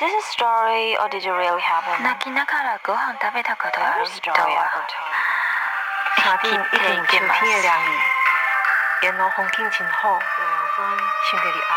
[0.00, 2.02] a story or did it really happen?
[2.02, 5.04] 泣きながらご飯食べたことある Every 人 story は ever told.
[6.16, 7.98] 夏天一定有秋天的凉意，
[9.02, 10.18] 沿路风景真好，
[11.28, 11.72] 心底里爱，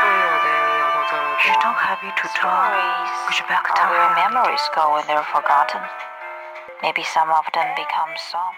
[0.00, 0.46] 所有的
[0.78, 2.72] 摇头走路 Je t'en happy to talk.
[2.72, 4.32] Stories Que je perds are ta where rame.
[4.32, 5.82] memories go when they're forgotten.
[6.82, 8.54] Maybe some of them become songs.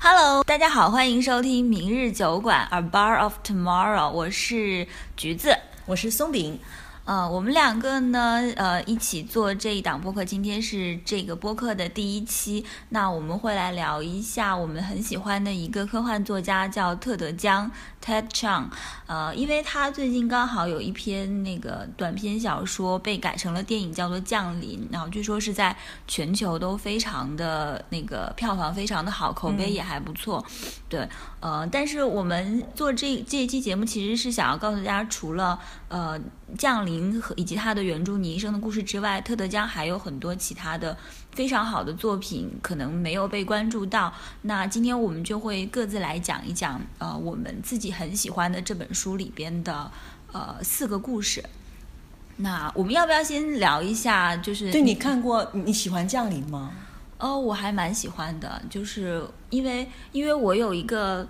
[0.00, 5.56] Hello，大家好，欢迎收听明日酒馆 A Bar of Tomorrow，我是橘子。
[5.87, 6.59] 我是松饼，
[7.05, 10.25] 呃，我们两个呢，呃，一起做这一档播客。
[10.25, 17.71] 今天是这个播客的第一期，那我们会来聊一下我们很喜欢的一个科幻作家，叫特德·江
[18.07, 18.65] （Ted Chiang）。
[19.07, 25.75] 呃，因为他最近刚好有一篇那个短篇小说被改成了电影，叫做《降临》，然后据说是在
[26.07, 30.45] 全球都非常的那个票房非常的好，口碑也还不错。
[30.89, 31.07] 对，
[31.39, 36.19] 呃，但是我们做这这一期节目，其实是想要告诉大家，除了呃
[36.57, 40.95] 降临和以及他的原著《你一生的故事》之外，特德·江还有很多其他的
[41.37, 44.11] 非常好的作品，可能没有被关注到。
[44.41, 49.91] 那今天我们就会各自来讲一讲，呃，我们自己很喜欢的这本书里边的
[50.31, 51.43] 呃四个故事。
[52.37, 54.35] 那我们要不要先聊一下？
[54.37, 56.71] 就是对你看过你喜欢降临吗？
[57.19, 61.27] 哦，我还蛮喜欢的，就是因为因为我有一个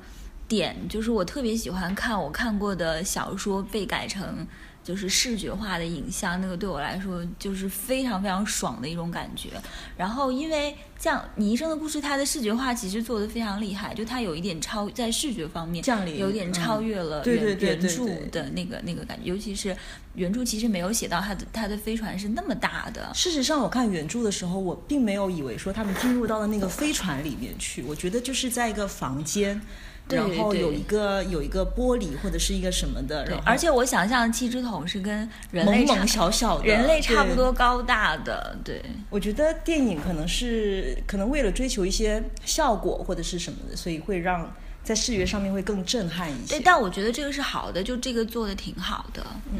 [0.47, 4.47] 点，就是我特别喜欢看我看过的小说被改成
[4.87, 9.49] 就是视觉化的影像，那个对我来说就是非常非常爽的一种感觉。
[9.97, 15.83] 然后因为这样，你一生的故事它的视觉化其实做的非常厉害，就它有一点超在视觉方面
[16.17, 19.75] 有点超越了原、嗯对对对原著的那个那个感觉，尤其是
[20.15, 29.61] 原著其实没有写到它的它的飞船是那么大的，事实上，我看原著的时候，我并没有以为说他们进入到了那个飞船里面去，我觉得就是在一个房间。
[30.07, 46.55] 对对然后有一个有一个玻璃或者是一个什么的，然后，而且我想象气质桶是跟人类差萌萌小小的，人类差不多高大的，对，我觉得电影可能是可能为了追求一些效果或者是什么的，所以会让在视觉上面会更震撼一些。
[46.55, 49.59] 对，但我觉得这个是好的，就这个做的挺好的，嗯。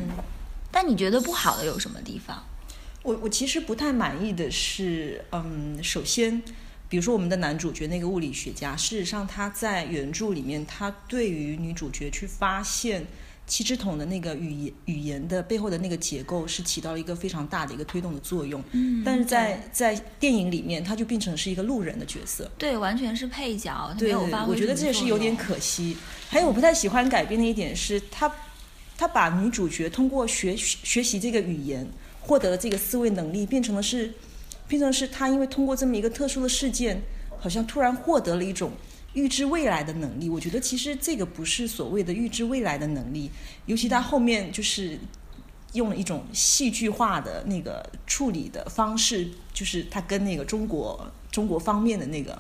[0.70, 2.44] 但你觉得不好的有什么地方？
[3.02, 6.44] 我我其实不太满意的是，嗯，首先，
[6.90, 13.06] 比如说我们的男主角那个物理学家，事实上他在原著里面，他对于女主角去发现
[13.46, 18.64] 七只桶的那个语言语言的背后的那个结构，是起到了一个非常大的一个推动的作用。
[18.72, 22.50] 嗯但是在在电影里面，他就变成是一个路人的角色。
[22.58, 25.96] 对，完全是配角，没对，有发挥我觉得这也是有点可惜。
[26.30, 28.30] 还有我不太喜欢改编的一点是，他
[28.98, 31.88] 他把女主角通过学学习这个语言，
[32.20, 34.14] 获得了这个思维能力，变成了是
[34.68, 37.02] 变成是他因为通过这么一个特殊的事件，
[37.40, 38.72] 好像突然获得了一种。
[39.14, 43.32] 预知未来的能力，我觉得其实这个不是所谓的预知未来的能力，
[43.66, 45.00] 尤其他后面就是
[45.74, 52.40] 用了一种戏剧化的那个处理的方式，就是他跟那个中国中国方面的那个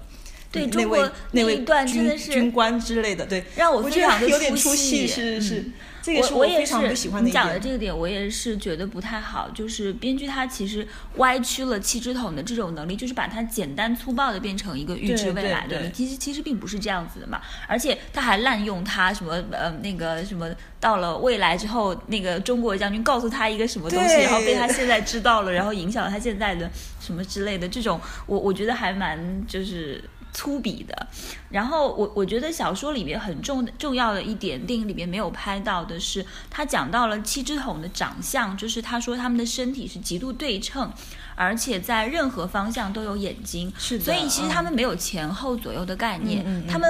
[0.52, 5.74] 对中国位那位那一段真的军是军官之类的，对，让我我觉得非常的有点出出戏，戏是是嗯，
[6.08, 7.60] 这也是我也非常不喜欢的一你讲的。
[7.60, 9.50] 这个点，我也是觉得不太好。
[9.54, 10.88] 就是编剧他其实
[11.18, 30.02] 歪曲了七只桶的这种能力，就是把它简单粗暴的变成一个预知未来的其实其实并不是这样子的嘛，而且他还滥用他什么呃那个什么到了未来之后，那个中国将军告诉他一个什么东西，然后被他现在知道了，然后影响了他现在的什么之类的，这种我我觉得还蛮就是。
[30.38, 31.08] 粗鄙的，
[31.50, 40.94] 然后我我觉得小说里面很重重要的一点，电影里面没有拍到的是，他讲到了七只桶的长相，就是他说他们的身体是极度对称，
[41.34, 46.88] 而且在任何方向都有眼睛，是的所以其实他们没有前后左右的概念，他们。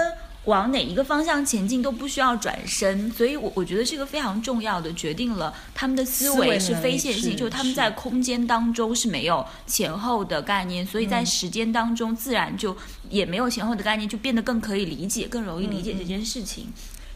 [0.47, 12.75] 往哪一个方向前进都不需要转身，所以我我觉得这个非常重要的决定了他们的思思维维是非线性，就是他们在空间当中是没有前后的概念，所以在时间当中自然就
[13.09, 16.67] 也没有前后的概念，就变得更可以理解，更容易理解这件事情。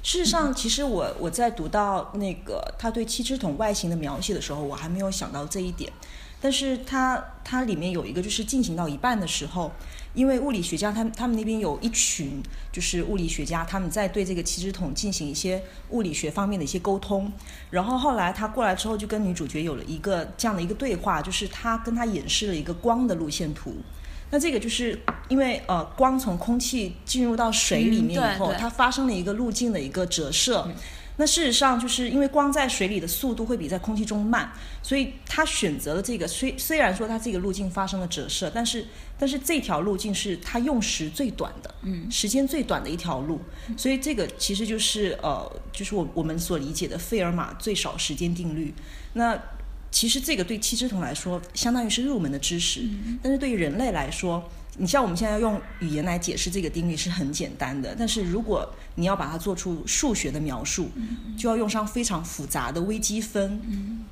[0.03, 5.89] 事实上，其实我我在读到那个他对七只桶外形的描写的时候，我还没有想到这一点。
[6.41, 9.71] 但是它它里面有一个，就是进行到一半的时候，
[10.15, 12.41] 因为物理学家他们他们那边有一群
[12.71, 17.31] 就是物理学家，他们在对这个七只桶进行一些物理学方面的一些沟通。
[17.69, 23.75] 然后后来他过来之后，就跟女主角有了一个这样的一个对话，就是他跟他演示了一个光的路线图。
[24.31, 30.67] 那这个就是因为呃，光从空气进入到水里面以后，它发生了一个路径的一个折射。
[31.17, 36.27] 那事实上，就是因为光在水里的速度会比在空气中慢，所以他选择了这个。
[36.27, 38.85] 虽虽然说他这个路径发生了折射，但是
[39.19, 43.39] 但是这条路径是他用时最短的，嗯，时间最短的一条路。
[43.77, 48.73] 所以这个其实就是呃，就是我我们所理解的费尔马最少时间定律。
[49.13, 49.37] 那
[49.91, 52.81] 其实这个对七只桶来说，相当于是入门的知识，
[53.21, 54.49] 但是对于人类来说，
[54.81, 60.89] 你像我们现在要用语言来解释这个定律是很简单的，但是如果你要把它做出数学的描述，
[61.37, 63.61] 就要用上非常复杂的微积分。
[63.69, 64.05] 嗯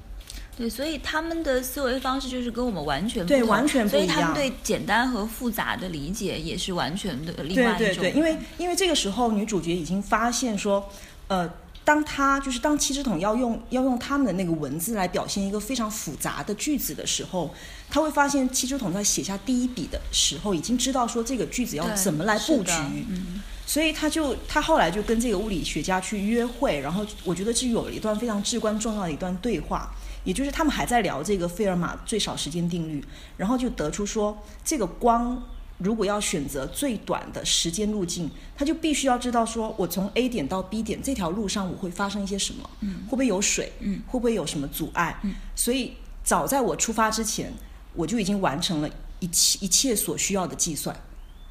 [0.55, 7.77] 对，所以他们的思维方式就是跟我们完全对完全不所以一样他们对简单和复杂的理解也是完全的另外一种。
[7.77, 10.87] 对对对，因为因为这个时候女主角已经发现说，
[11.29, 11.49] 呃，
[11.89, 17.51] 当他就是当七只桶要用要用他们的那个文字来表现一个非常复杂的句子的时候，
[17.89, 22.71] 他会发现七只桶在写下第一笔的时候，已经知道说这个句子要怎么来布局。
[23.09, 29.91] 嗯所以他就他后来就跟这个物理学家去约会，然后我觉得是有了一段非常至关重要的一段对话，
[30.23, 33.03] 也就是他们还在聊这个费尔马最少时间定律，
[33.37, 35.41] 然后就得出说这个光
[35.79, 43.03] 如果要选择最短的时间路径，他就必须要知道说我从 A 点到 B 点这条路上我会发生一些什么，嗯。
[43.05, 44.01] 会不会有水，嗯。
[44.07, 45.33] 会不会有什么阻碍，嗯。
[45.55, 45.93] 所以
[46.23, 47.51] 早在我出发之前，
[47.93, 48.89] 我就已经完成了
[49.19, 50.95] 一切一切所需要的计算。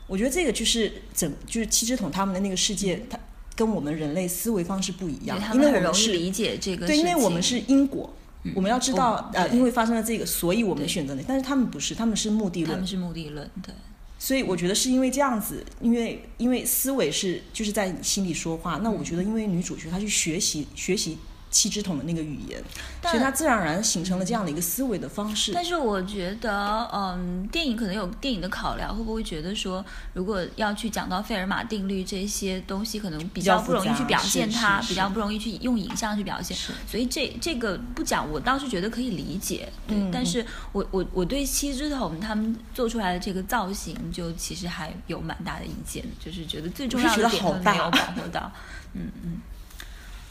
[0.07, 3.19] 我觉得这个就是整就是七只桶他们的那个世界，它
[3.55, 8.15] 跟我们人类思维方式不一样因为我们是理解这个对，因为我们是因果，
[8.55, 12.77] 我们要知道哦呃，因为发生了这个，所以我们选择那，但是他们不是，他们是目的论。
[12.77, 13.75] 他们，是目的论，对。
[14.19, 21.17] 所以我觉得是因为这样子，因为因为思维是就是在你心里说话，那我觉得因为女主角她去学习学习
[21.51, 22.63] 七只桶的那个语言，
[23.01, 25.53] 但所以它自然而然形成了这样的一个思维的方式。
[25.53, 36.57] 但是我觉得，嗯，电影可能有电影的考量，会不会觉得说，如果要去讲到费尔马定律这些东西，可能比较较不容易去表现它，比较不容易去用影像去表现。
[36.87, 39.69] 所以这这个不讲，我倒是觉得可以理解。
[39.87, 48.53] 对，嗯但是我我我对七只桶他们做出来的这个造型，就其实还有蛮大的意见，就是觉得最重要的点他们没有大保护到。
[48.93, 49.41] 嗯嗯。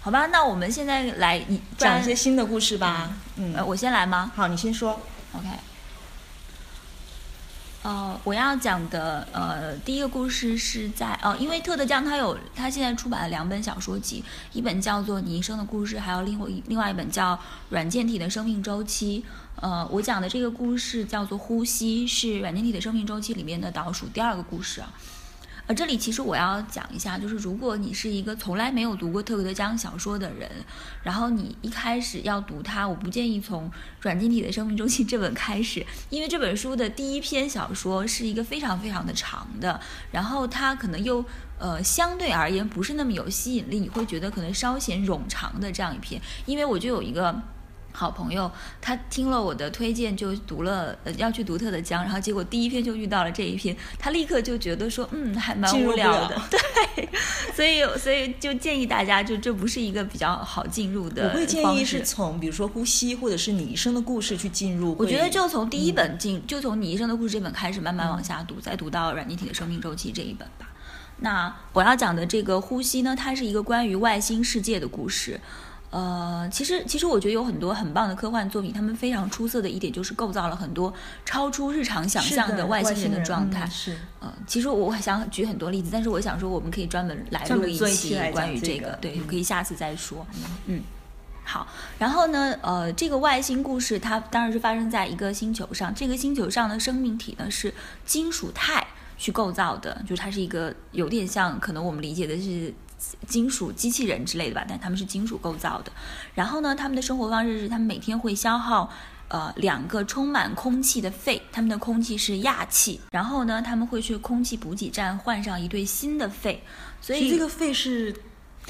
[0.08, 3.12] 好吧，那我们现在来你讲一些新的故事吧。
[3.36, 4.32] 嗯，呃，我先来吗？
[4.38, 4.98] 好，你先说。
[5.34, 5.46] OK，
[7.84, 14.24] 呃，我要讲的呃第一个故事是在呃，因为特德·江他有他现在出版了两本小说集，
[14.54, 17.36] 一本叫做《你一生的故事》，还有另外一另外一本叫
[17.68, 19.26] 《软件体的生命周期》。
[19.62, 24.90] 呃，我讲的这个故事叫做《呼吸》，是软件体的生命周期里面的倒数第二个故事啊。
[25.68, 30.50] 呃，这里其实我要讲一下，就是如果你是一个从来没有读过特格德·江小说的人，
[31.04, 33.70] 然后你一开始要读它，我不建议从
[34.00, 39.78] 《软晶体的生命中心》这本开始，因为这本书的第一篇小说是一个非常非常的长的，
[40.10, 41.24] 然后它可能又
[41.60, 47.42] 呃相对而言不是那么有吸引力，你会觉得可能稍显冗长的这样一篇，因为我就有一个。
[47.98, 48.50] 好朋友，
[48.80, 56.40] 他听了我的推荐，就读了，呃，要去独特的江，然后结果第一篇就遇到了这一篇，他立刻就觉得说，嗯，还蛮无聊的，
[56.96, 57.10] 对，
[57.56, 64.96] 所以所以就建议大家，就这不是一个比较好进入的我会建议是从比如说呼吸，或者是你一生的故事去进入。
[65.00, 70.70] 我觉得就从第一本进，就从你一生的故事这本开始，慢慢往下读，再读到软件体的生命周期这一本吧。
[71.22, 75.42] 那我要讲的这个呼吸呢，它是一个关于外星世界的故事。
[75.90, 80.94] 呃，其实其实我觉得有很多很棒的科幻作品，他们非常出色的一点就是构造了很多
[81.24, 83.64] 超出日常想象的外星人的状态。
[83.64, 90.28] 嗯是呃，其实我想举很多例子，但是我想说，我们可以专门来录一期关于这个这个，对，嗯可以下次再说。
[90.66, 90.82] 嗯，
[91.46, 91.66] 好。
[91.98, 97.74] 然后呢，呃，这个外星故事它当然是发生在一个星球上，这个星球上的生命体呢是
[98.06, 98.86] 金属钛
[99.18, 102.74] 去构造的，就是它是一个有点像可能我们理解的是。
[103.28, 105.92] 金属机器人之类的吧，但他们是金属构造的。
[106.34, 108.92] 然后呢，他们的生活方式是他们每天会消耗
[109.28, 113.00] 呃两个充满空气的肺，他们的空气是氩气。
[113.12, 116.64] 然后呢，他们会去空气补给站换上一对新的肺，
[117.02, 118.16] 所以这个肺是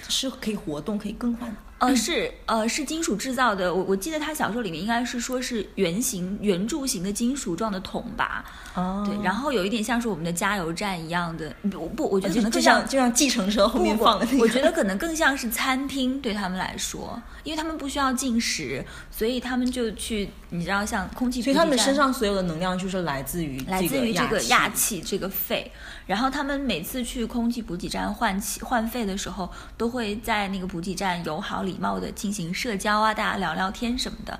[0.09, 1.57] 是可以活动、可以更换的。
[1.79, 3.73] 呃，是呃是金属制造的。
[3.73, 8.43] 我我记得他小说里面应该是说是圆形圆柱形的金属状的桶吧，
[8.75, 11.53] 哦对，然后有一点像是我们的加油站一样的。
[11.69, 14.43] 不不，我觉得可能更像像就像计程车后面放的那个。
[14.43, 25.71] 我觉得可 能更像是餐厅对他们来说，因为他们不需要进食，所以他们就去，你知道，像空气所以他们身上所有的能量就是来自于来自于这个氩氩气这个肺。
[26.07, 29.47] 然后他们每次去空气补给站换气换肺的时候，
[29.77, 34.39] 都会在那个补给站友好礼貌的进行社交啊，大家聊聊天什么的。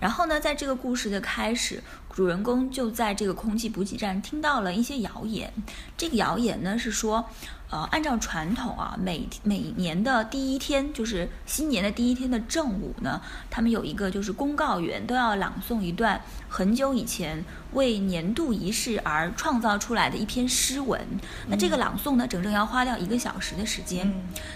[0.00, 5.52] 然后呢，在这个故事的开始，主人公就在这个空气补给站听到了一些谣言。
[5.96, 7.24] 这个谣言呢是说，
[7.70, 21.00] 呃，按照传统啊，每每年的第一天，就是新年的第一天的正午呢，他们有一个就是公告员都要朗诵一段很久以前为年度仪式而创造出来的一篇诗文。
[21.48, 24.12] 那这个朗诵呢，整整要花掉一个小时的时间。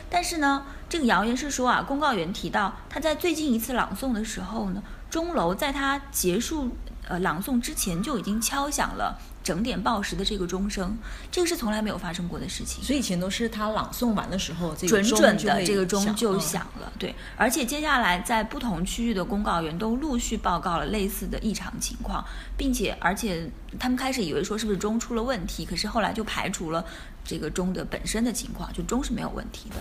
[0.08, 6.70] 但是呢，这个谣言是说啊，公告员提到他在最近一次朗诵的时候呢，钟楼在他结束
[7.08, 10.96] 呃朗诵之前就已经敲响了整点报时的这个钟声，
[11.32, 12.84] 这个是从来没有发生过的事情。
[12.84, 22.24] 所以以前都是他朗诵完的时候，这个准准的这个钟就嗯响了，对，而且接下来在不同区域的公告员都陆续报告了类似的异常情况，
[22.56, 26.84] 并且而且他们开始以为说是不是钟出了问题，可是后来就排除了
[27.24, 29.76] 这个钟的本身的情况，就钟是没有问题的。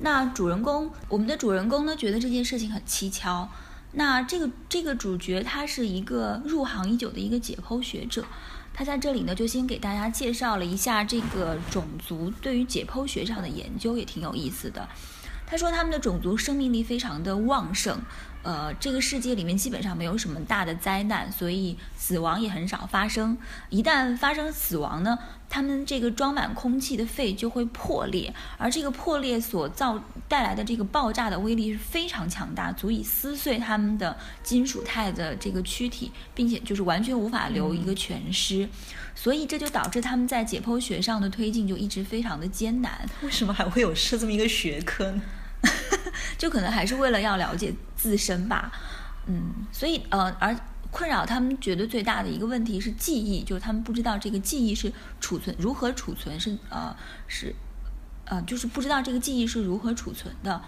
[0.00, 3.48] 那主人公，我们的主人公呢，觉得这件事情很蹊跷。
[3.92, 8.24] 那这个这个主角他是一个入行已久的一个解剖学者，
[8.74, 14.88] 他在这里呢就先给大家介绍了一下这个种族对于解剖学上的研究，也挺有意思的。
[15.46, 17.98] 他说他们的种族生命力非常的旺盛，
[18.42, 23.36] 呃，这个世界里面基本上没有什么大的灾难，所以死亡也很少发生。
[23.68, 25.18] 一旦发生死亡呢，
[25.50, 38.68] 他们这个装满空气的肺就会破裂，而这个破裂所造带来的这个爆炸的威力是非常强大，足以撕碎他们的金属钛的这个躯体，并且就是完全无法留一个全尸。
[39.14, 43.04] 所以这就导致他们在解剖学上的推进就一直非常的艰难。
[43.22, 45.20] 为什么还会有设这么一个学科呢？
[46.38, 48.70] 就可能还是为了要了解自身吧，
[49.26, 50.56] 嗯，所以呃，而
[50.90, 56.96] 困扰他们觉得最大的一个问题是记忆，就是他们不知道这个记忆是储存如何储存，是呃
[57.26, 57.54] 是
[58.24, 60.62] 呃就是不知道这个记忆是如何储存的。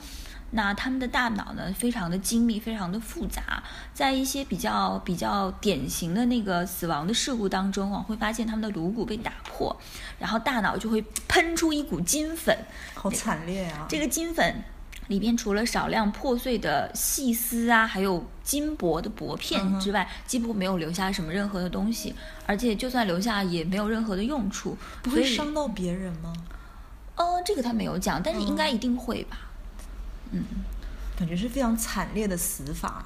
[0.53, 3.63] 那他们的大脑呢，非常的精密，非常的复杂，
[3.95, 9.81] 在一些比较比较典型的那个死亡的事故当中啊，会发现他们的颅骨被打破，
[10.19, 12.59] 然后大脑就会喷出一股金粉，
[12.95, 13.87] 好惨烈啊！
[13.89, 14.65] 这个金粉
[15.11, 22.15] 里边除了少量破碎的细丝啊，还有金箔的薄片之外，几乎没有留下什么任何的东西，
[22.47, 24.79] 而且就算留下也没有任何的用处。
[25.03, 26.33] 不会伤到别人吗？
[27.17, 29.51] 呃，这个他没有讲，但是应该一定会吧。
[30.31, 30.45] 嗯
[31.19, 33.05] 感觉是非常惨烈的死法。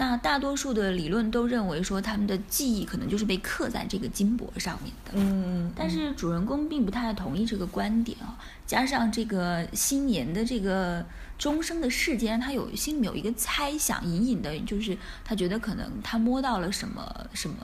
[0.00, 5.12] 那大多数的理论都认为说，他们的记忆可能就是被刻在这个金箔上面的。
[5.12, 11.04] 嗯，但是主人公并不太同意这个观点啊，加上这个新年的这个
[11.36, 17.56] 钟声的事件，他有心里有一个猜想，隐隐的就是他觉得可能他摸到了什么什么，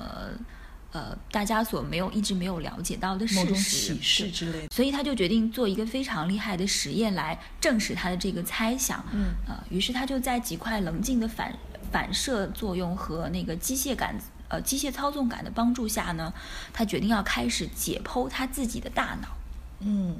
[0.92, 4.68] 呃，大家所没有一直没有了解到的某种事实，启示之类的。
[4.74, 9.02] 所以他就决定做一个非常厉害的实验来证实他的这个猜想。
[9.12, 11.50] 嗯呃，于是他就在几块棱镜的反
[11.90, 14.14] 反射作用和那个机械感。
[14.48, 16.32] 呃，机械操纵感的帮助下呢，
[16.72, 19.26] 他决定要开始解剖他自己的大脑。
[19.80, 20.16] 嗯，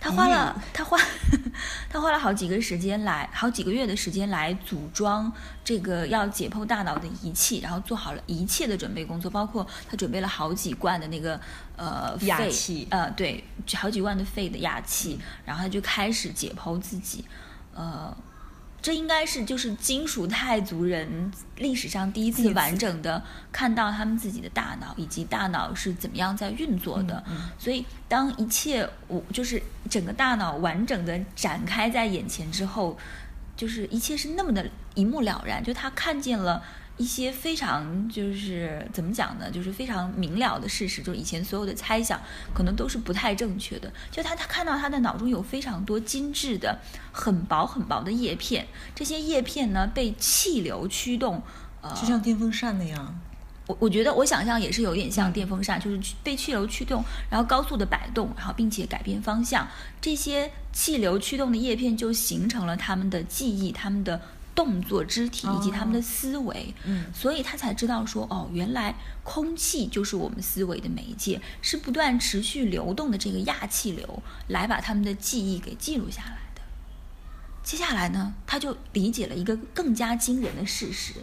[0.00, 0.98] 他花了，他花，
[1.88, 5.32] 他花了好几个时间来，好几个月的时间来组装
[5.64, 11.40] 这个要解剖大脑的仪器，然后做好了一切的准备工作，包括他准备了好几罐的那个
[11.76, 12.18] 呃
[12.50, 13.44] 气呃对，
[13.76, 17.24] 好几罐的肺的氩气，然后他就开始解剖自己，
[17.72, 18.12] 呃。
[18.82, 23.22] 这应该是就是金属泰族人历史上第一次完整的
[23.52, 27.22] 看到他们自己的大脑，以及大脑是怎么样在运作的。
[27.58, 32.98] 所以，当一切我就是整个大脑完整的展开在眼前之后，
[33.56, 36.62] 就是一切是那么的一目了然，就他看见了。
[37.00, 42.20] 一些非常就是怎么讲呢，就是非常明了的事实，就是以前所有的猜想
[42.52, 43.90] 可能都是不太正确的。
[44.10, 46.78] 就他他看到他的脑中有非常多精致的、
[47.10, 51.42] 很薄很薄的叶片，这些叶片呢被气流驱动，
[51.80, 53.18] 呃，就像电风扇那样。
[53.66, 59.66] 我我觉得我想象也是有点像电风扇，就是被气流驱动，然后高速的摆动，然后并且改变方向。
[60.02, 64.20] 这些气流驱动的叶片就形成了他们的记忆、他们的
[64.60, 66.74] 动作、肢体以及他们的思维。
[66.84, 76.60] 嗯所以他才知道说，哦，原来空气就是我们思维的媒介，是不断持续流动的这个亚气流来把他们的记忆给记录下来的。
[77.62, 81.14] 接下来呢，他就理解了一个更加惊人的事实。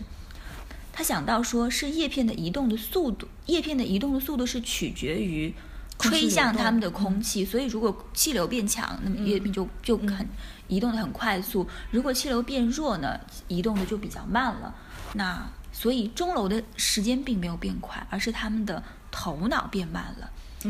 [0.91, 5.53] 他想到说，是叶片的移动的速度，叶片的移动的速度是取决于
[5.99, 10.27] 吹向他们的空气，所以如果气流变强，那么叶片就就很
[10.67, 14.73] 移动的很快速；如果气流变弱呢，移动的就比较慢了。
[15.13, 20.29] 那所以钟楼的时间并没有变快，而是他们的头脑变慢了，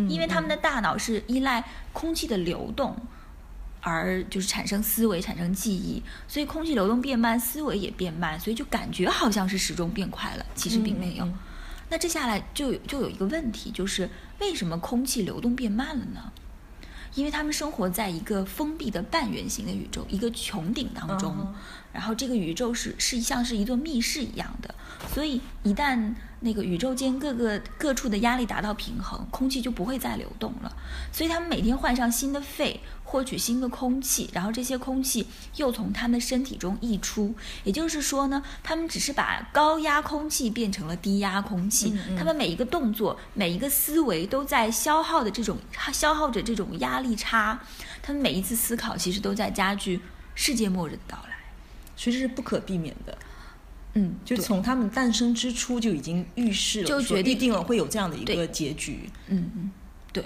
[0.09, 1.63] 因为他们的大脑是依赖
[1.93, 2.95] 空气的流动。
[3.79, 11.23] 而就是产生思维、产生记忆，所以空气流动变慢，思维也变慢，所以就感觉好像是时钟变快了，其实并没有。
[11.23, 11.33] 嗯嗯
[11.89, 16.33] 那这下来就有就有一个问题，就是为什么空气流动变慢了呢？
[17.15, 21.55] 因为他们生活在一个封闭的半圆形的宇宙，一个穹顶当中，嗯
[21.93, 24.75] 然后这个宇宙是是像是一座密室一样的，
[25.11, 30.71] 所以一旦那个宇宙间各个各处的压力达到平衡，空气就不会再流动了。
[31.11, 37.35] 所以他们每天换上新的肺，获取新的空气，然后这些空气又从他们身体中溢出。
[37.63, 45.57] 也就是说呢，他们只是把高压空气变成了低压空气，嗯嗯他们每一个动作、每一个思维都在消耗的这种
[45.91, 47.59] 消耗着这种压力差，
[48.01, 49.99] 他们每一次思考其实都在加剧
[50.35, 51.35] 世界末日的到来。
[51.95, 53.17] 所以这是不可避免的。
[53.97, 59.09] 嗯，就从他们诞生之初就已经预示了，就决定定了会有这样的一个结局。
[59.27, 59.71] 嗯嗯，
[60.13, 60.23] 对。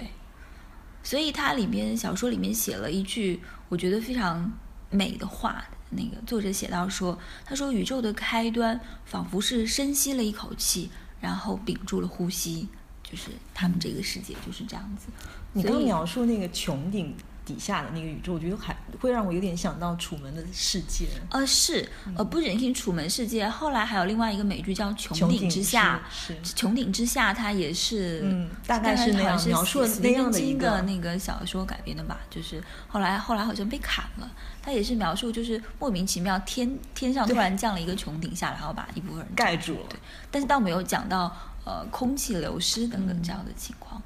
[1.02, 4.52] 所以它里面小说里面写了一句我觉得非常
[4.90, 12.68] 美的话，那个作者写到说，他说宇宙的开端仿佛是深吸了一口气，然后屏住了呼吸，
[13.02, 15.06] 就是他们这个世界就是这样子。
[15.54, 21.06] 你刚描述那个穹顶底下的那个宇宙，我觉得还会让我有点想到《楚门的世界》。
[21.30, 34.30] 呃是呃不仅仅《楚门世界》，后来还有另外一个美剧叫《穹顶之下》，是是穹顶之下》它也是嗯大概是那样描述那样的一个那个小说改编的吧，就是后来后来好像被砍了。
[34.64, 39.98] 它也是描述就是莫名其妙天天上突然降了一个穹顶下来，然后把一部分人 盖住了对，
[40.30, 44.00] 但是倒没有讲到呃空气流失等等嗯这样的情况。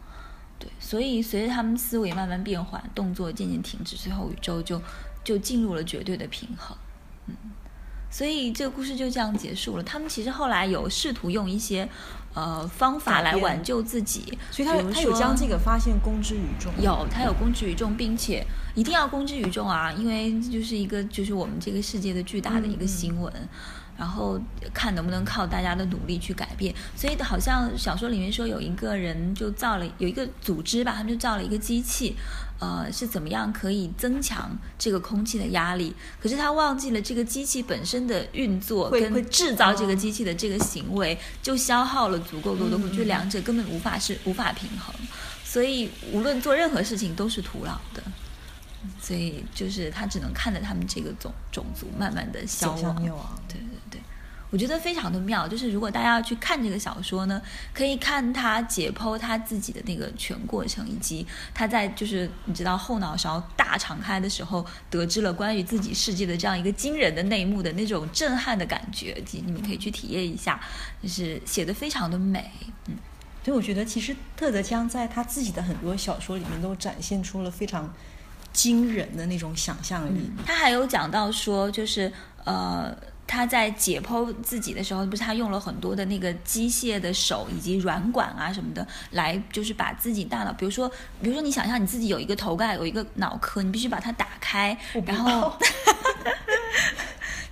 [0.59, 4.81] 对，所以随着他们思维慢慢变缓，动作渐渐停止，最后宇宙就
[5.23, 6.77] 就进入了绝对的平衡。
[7.27, 7.35] 嗯，
[8.11, 9.83] 所以这个故事就这样结束了。
[9.83, 11.89] 他们其实后来有试图用一些
[12.35, 16.73] 呃方法来挽救自己，所以他比如他有将这个发现公之于众。
[16.81, 23.33] 有，他有公之于众，并且一定要公之于众啊，因为就是一个就是我们这个世界的巨大的一个嗯嗯新闻，
[23.99, 24.41] 然后
[24.75, 26.75] 看能不能靠大家的努力去改变。
[26.95, 32.17] 所以好像小说里面说有一个人就造了有一个组织吧，他们就造了一个机器。
[32.59, 35.95] 呃，是怎么样可以增强这个空气的压力？
[36.19, 44.95] 可是他忘记了这个机器本身的运作跟制造这个哦机器的这个行为，就消耗了足够多的，嗯就两者根本无法是无法平衡。
[45.45, 48.03] 所以无论做任何事情都是徒劳的。
[49.03, 53.05] 所以就是他只能看着他们这个种种族慢慢的消亡。
[53.47, 53.61] 对，
[54.51, 55.47] 我觉得非常的妙。
[55.49, 57.41] 就是如果大家要去看这个小说呢，
[57.75, 70.61] 可以看他解剖他自己的那个全过程，以及他在就是你知道后脑勺大敞开的时候，得知了关于自己世界的这样一个惊人的内幕的那种震撼的感觉，及你们可以去体验一下，
[71.03, 72.51] 就是写的非常的美。
[72.87, 72.95] 嗯，
[73.45, 77.93] 所以我觉得其实特德·江在他自己的很多小说里面都展现出了非常
[78.53, 80.31] 惊人的那种想象力。
[80.47, 82.13] 他还有讲到说，就是
[82.45, 90.89] 呃，他在解剖自己的时候，不是他用了很多的那个机械的手以及软管啊什么的，来就是把自己大脑，比如说，
[91.21, 95.57] 比如说你想象你自己有一个头盖，有一个脑壳，你必须把它打开然后。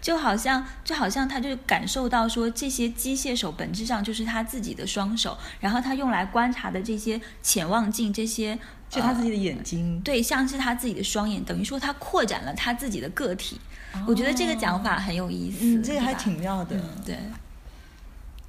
[0.01, 8.59] 就好像就好像他就感受到说，这些机械手本质上就是他自己的双手，然后他用来观察的这些潜望镜，这些呃
[8.91, 13.59] 就他自己的眼睛，对，像是他自己的双眼，等于说他扩展了他自己的个体。
[14.07, 16.77] 我觉得这个讲法很有意思，嗯，这个还挺妙的。
[16.77, 17.19] 嗯对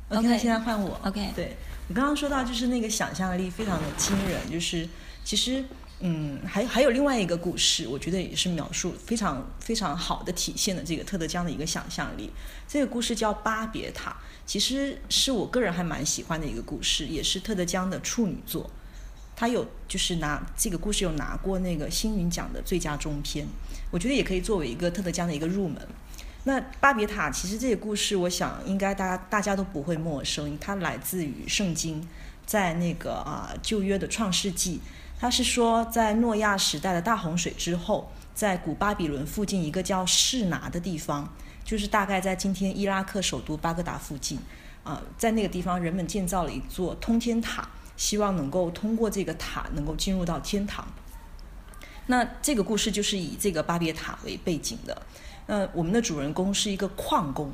[0.10, 1.00] 那现在换我。
[1.04, 1.58] OK 对
[1.90, 4.88] 我刚刚说到，就是那个想象力非常的惊人，就是
[5.24, 5.64] 其实。
[6.02, 12.30] 嗯，还还有另外一个故事，我觉得也是描述非常非常好的体现了这个特德·江的一个想象力。
[12.68, 14.12] 这个故事叫《巴别塔》，
[14.46, 18.70] 其实是我个人还蛮喜欢的一个故事，也是特德·江的处女作。
[19.36, 23.46] 他有就是拿这个故事有拿过那个星云奖的最佳中篇，
[23.92, 25.80] 我觉得也可以作为一个特德·江的一个入门。
[26.46, 32.08] 那巴别塔其实这个故事，我想应该大家大家都不会陌生，它来自于圣经，
[32.46, 34.80] 在那个啊、旧约的创世纪，
[35.20, 44.38] 它是说在诺亚时代的大洪水之后，在古巴比伦附近一个叫士拿的地方，就是大概在今天伊拉克首都巴格达附近，
[44.84, 50.86] 啊、在那个地方人们建造了一座通天塔，希望能够通过这个塔能够进入到天堂。
[52.08, 55.02] 那这个故事就是以这个巴别塔为背景的。
[55.48, 57.52] 那我们的主人公是一个矿工，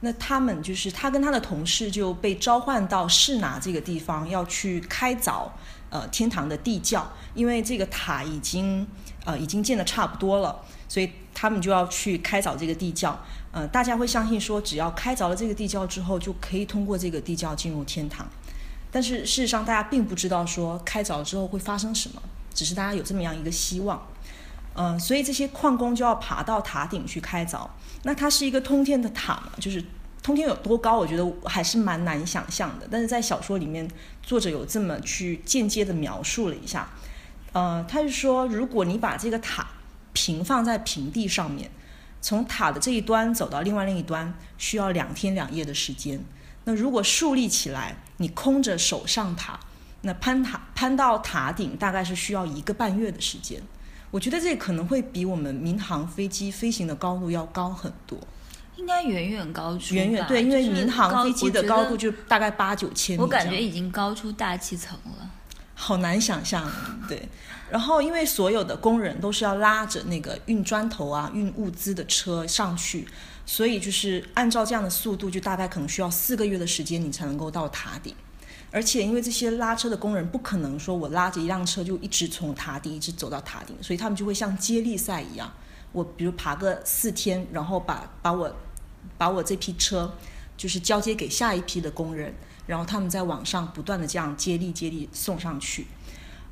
[0.00, 5.48] 那他们就是他跟他的同事就被召唤到士拿这个地方，要去开凿
[5.88, 8.86] 呃天堂的地窖，因为这个塔已经
[9.24, 13.18] 呃已经建的差不多了，所以他们就要去开凿这个地窖。
[13.52, 18.26] 呃，大家会相信说，只要开凿了这个地窖之后，就可以通过这个地窖进入天堂。
[18.90, 22.20] 但是事实上，大家并不知道说开凿之后会发生什么，
[22.52, 24.06] 只是大家有这么样一个希望。
[24.74, 27.68] 嗯、所以这些矿工就要爬到塔顶去开凿。
[28.04, 29.84] 那它是一个通天的塔嘛，就是
[30.22, 32.88] 通天有多高，我觉得还是蛮难想象的。
[32.90, 33.86] 但是在小说里面，
[34.22, 36.88] 作者有这么去间接的描述了一下。
[37.52, 39.66] 呃，他是说，如果你把这个塔
[40.12, 41.70] 平放在平地上面，
[42.22, 46.22] 从塔的这一端走到另外另一端，需要两天两夜的时间。
[46.64, 49.58] 那如果竖立起来，你空着手上塔，
[50.02, 53.60] 那攀塔攀到塔顶大概是需要一个半月的时间。
[54.10, 58.18] 我觉得这可能会比我们民航飞机飞行的高度要高很多。
[58.76, 65.30] 应该远远高出，远远对，因为民航飞机的高度就大概八九千米，我感觉已经高出大气层了，
[65.74, 66.66] 好难想象。
[67.06, 67.28] 对，
[67.70, 73.06] 然后因为所有的工人都是要拉着那个运砖头啊、运物资的车上去，
[73.52, 78.14] 所以就是按照这样的速度，就大概可能需要四个月的时间，你才能够到塔顶。
[78.70, 85.52] 而且因为这些拉车的工人不可能说我拉着一辆车就一直从塔顶一直走到塔顶，所以他们就会像接力赛一样，
[85.90, 88.54] 我比如爬个四天，然后把把我。
[89.16, 90.12] 把我这批车，
[90.58, 92.34] 就是交接给下一批的工人，
[92.66, 95.86] 然后他们在网上不断的这样接力接力送上去，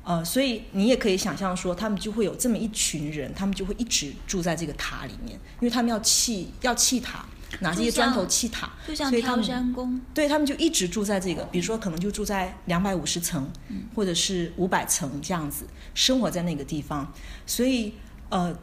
[0.09, 7.23] 呃，所以你也可以想象说，他们就会有这么一群人，他们就会一直住在这个塔里面，因为他们要砌要砌塔，
[7.59, 13.47] 拿这些砖头砌塔，就像挑山工，对他们就一直住在这个，比如说可能就住在两百五十层，
[13.93, 17.13] 或者是五百层这样子，生活在那个地方，
[17.45, 17.93] 所以
[18.29, 18.57] 呃，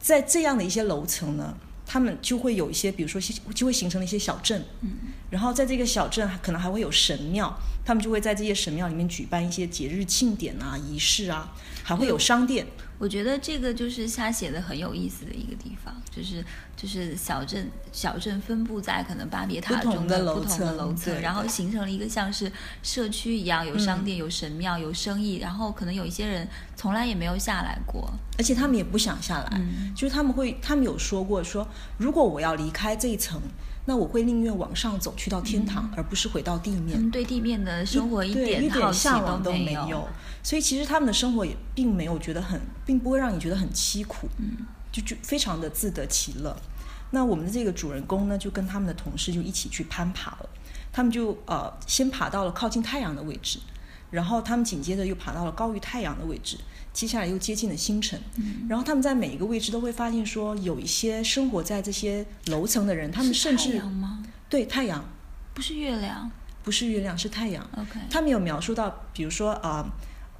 [0.00, 1.56] 在这样的一些楼层呢。
[1.86, 3.20] 他们就会有一些，比如说，
[3.54, 4.64] 就会形成了一些小镇，
[5.30, 12.66] 然后在这个小镇可能还会有神庙，他们就会在这些神庙里面举办一些节日庆典啊、仪式啊，还会有商店。
[13.04, 16.42] 我觉得这个就是他写的很有意思的一个地方，就是
[16.74, 22.50] 就是小镇小镇分布在可能巴别塔中的不同的楼层，然后形成了一个像是
[22.82, 29.60] 社区一样，有商店、有神庙、有生意，然后可能有一些人从来也没有下来过，而且他们也不想下来，
[29.94, 33.38] 就是他们会，他们有说过说，如果我要离开这一层。
[33.86, 37.10] 那我会宁愿往上走去到天堂，而不是回到地面。
[37.10, 39.06] 对地面的生活一点好奇
[39.42, 40.08] 都没有。
[40.44, 44.58] 所以其实他们的生活也并没有觉得很，并不会让你觉得很凄苦，嗯，
[44.92, 46.56] 就就非常的自得其乐。
[47.10, 50.48] 那我们的这个主人公呢，就跟他们的同事就一起去攀爬了。
[50.92, 53.58] 他们就呃先爬到了靠近太阳的位置，
[54.10, 56.58] 然后他们紧接着又爬到了高于太阳的位置。
[56.92, 64.24] 接下来又接近了星辰，嗯然后他们在每一个位置都会发现说，有一些生活在这些楼层的人，他们甚至太阳吗？
[64.48, 65.04] 对，太阳，
[65.52, 66.30] 不是月亮，
[66.62, 67.68] 不是月亮，是太阳。
[67.76, 69.90] OK，他们有描述到，比如说啊，呃，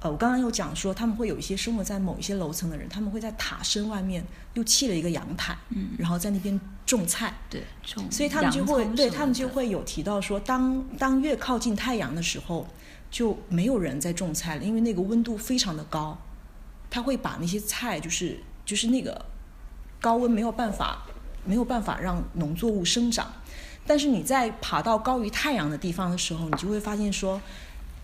[0.09, 12.67] 我刚刚有讲说，他们会有一些生活在某一些楼层的人，他们会在塔身外面又砌了一个阳台，嗯，然后在那边种菜，对，种，所以他们就会，对他们就会有提到说，当当越靠近太阳的时候，
[13.09, 16.17] 就没有人在种菜了，因为那个温度非常的高。
[16.87, 19.25] 他会把那些菜，就是就是那个
[19.99, 21.01] 高温没有办法
[21.43, 23.33] 没有办法让农作物生长，
[23.85, 27.41] 但是你在爬到高于太阳的地方的时候，你就会发现说，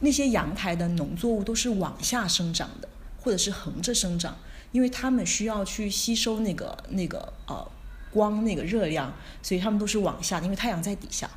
[0.01, 4.37] 那些阳台的农作物都是往下生长的，或者是横着生长，
[4.71, 7.65] 因为他们需要去吸收那个那个呃
[8.11, 11.29] 光那个热量，所以他们都是往下，因为太阳在底下。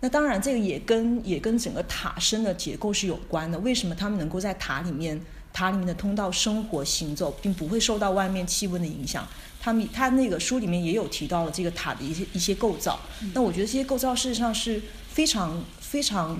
[0.00, 3.58] 那当然，这个也跟也跟整个塔身的结构是有关的。
[3.58, 5.20] 为什么他们能够在塔里面？
[5.52, 9.26] 塔里面的通道生活行走，并不会受到外面气温的影响。
[9.60, 13.00] 他们他那个书里面也有提到了这个塔的一些一些构造。
[13.34, 16.38] 那我觉得这些构造事实上是非常非常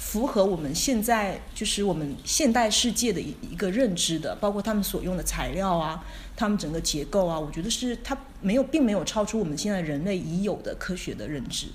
[0.00, 6.02] 符合我们现在就是我们现代世界的一一个认知的，包括他们所用的材料啊，
[6.34, 11.66] 他们整个结构啊，我觉得是它没有并没有超出我们现在人类已有的科学的认知。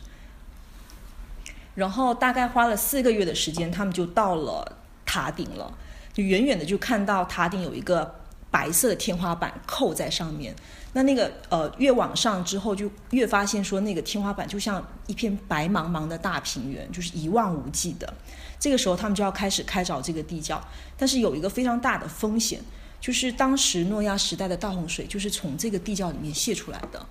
[1.76, 5.72] 然后大概花了四个月的时间，他们就到了塔顶了。
[6.12, 8.25] 就远远的就看到塔顶有一个
[8.56, 10.56] 白色的天花板扣在上面，
[10.94, 18.13] 那那个呃越往上之后就越发现说那个天花板就像一片白茫茫的大平原，就是一望无际的。
[18.58, 20.65] 这个时候他们就要开始开凿这个地窖，
[20.98, 22.62] 但是有一个非常大的风险，
[23.02, 27.06] 就是当时诺亚时代的大洪水就是从这个地窖里面泄出来的。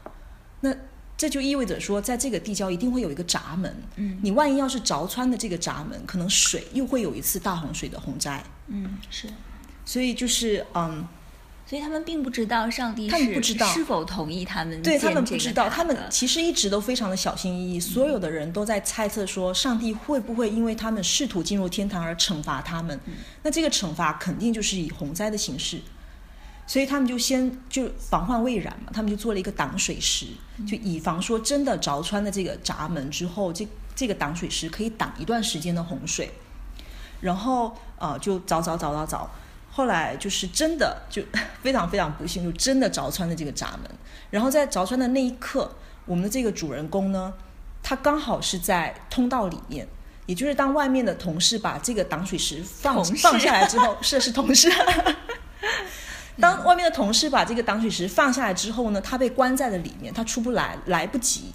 [0.63, 0.75] 那
[1.15, 3.77] 这就意味着说，在这个地窖一定会有一个闸门。
[3.97, 8.43] 嗯，你万一要是凿穿的这个闸门，可能水又会有一次大洪水的洪灾。
[8.69, 9.29] 嗯，是。
[9.85, 11.07] 所以就是嗯，
[11.67, 17.81] 所以他们并不知道上帝他们不知道是否同意他们对他们不知道，他们其实一直都非常的小心翼翼。
[17.81, 23.01] 所有的人都在猜测说，上帝会不会因为他们试图进入天堂而惩罚他们？
[23.43, 25.81] 那这个惩罚肯定就是以洪灾的形式。
[26.67, 30.27] 所以他们就先就防患未然嘛，他们就做了一个挡水石，
[30.67, 36.31] 就以防说真的凿穿了这个闸门之后，这这个挡水石可以挡一段时间的洪水。
[37.21, 39.27] 然后呃，就凿凿凿凿凿，
[39.77, 41.21] 后来就是真的就
[41.61, 43.91] 非常非常不幸，就真的凿穿了这个闸门。
[44.31, 45.69] 然后在凿穿的那一刻，
[46.07, 47.35] 我们的这个主人公呢，
[47.83, 49.89] 他刚好是在通道里面，
[50.27, 54.71] 也就是当外面的同事把这个挡水石放放下来之后，是是同事。
[56.41, 61.53] 当外面的同事把这个挡水石放下来之后呢，他被关在了里面，他出不来，来不及，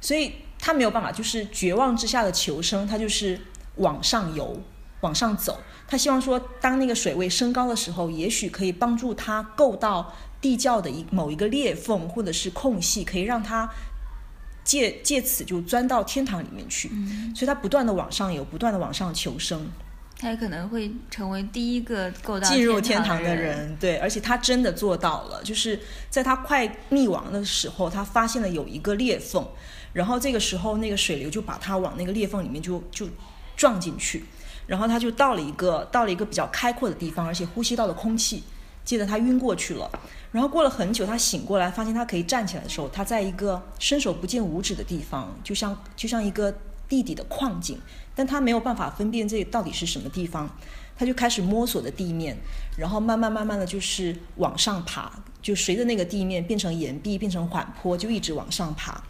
[0.00, 3.40] 所以他没有办法，就是绝望之下的求生，他就是
[3.76, 4.60] 往上游，
[5.02, 5.60] 往上走。
[5.86, 13.68] 他希望说，当那个水位升高的时候，也许可以帮助他够到地窖的一某一个裂缝或者是空隙，可以让他
[14.64, 16.88] 借借此就钻到天堂里面去。
[17.34, 19.70] 所以他不断的往上游，不断的往上求生。
[20.16, 23.58] 他也可能会成为第一个够到进入天天堂的人。
[23.58, 29.46] 人，对，而且他真的做到了，就是在他快溺亡的时候，他发现了有一个裂缝，
[29.92, 33.06] 然后这个时候那个水流就把他往那个裂缝里面就就
[33.56, 34.24] 撞进去，
[34.66, 38.42] 然后他就到了一个到了一个比较开阔的地方，而且呼吸到了空气，
[38.84, 39.90] 接着他晕过去了，
[40.32, 46.54] 然后过了很久，他醒过来，发现他可以站起来的时候，他在一个伸手不见五指的地方，就像就像一个
[46.88, 47.78] 地底的矿井，
[48.14, 50.48] 但他没有办法分辨这到底是什么地方，
[50.96, 52.36] 他就开始摸索着地面，
[52.76, 59.02] 然后慢慢慢慢的就是往上爬，就随着那个地面变成岩壁，变成缓坡，就一直往上爬，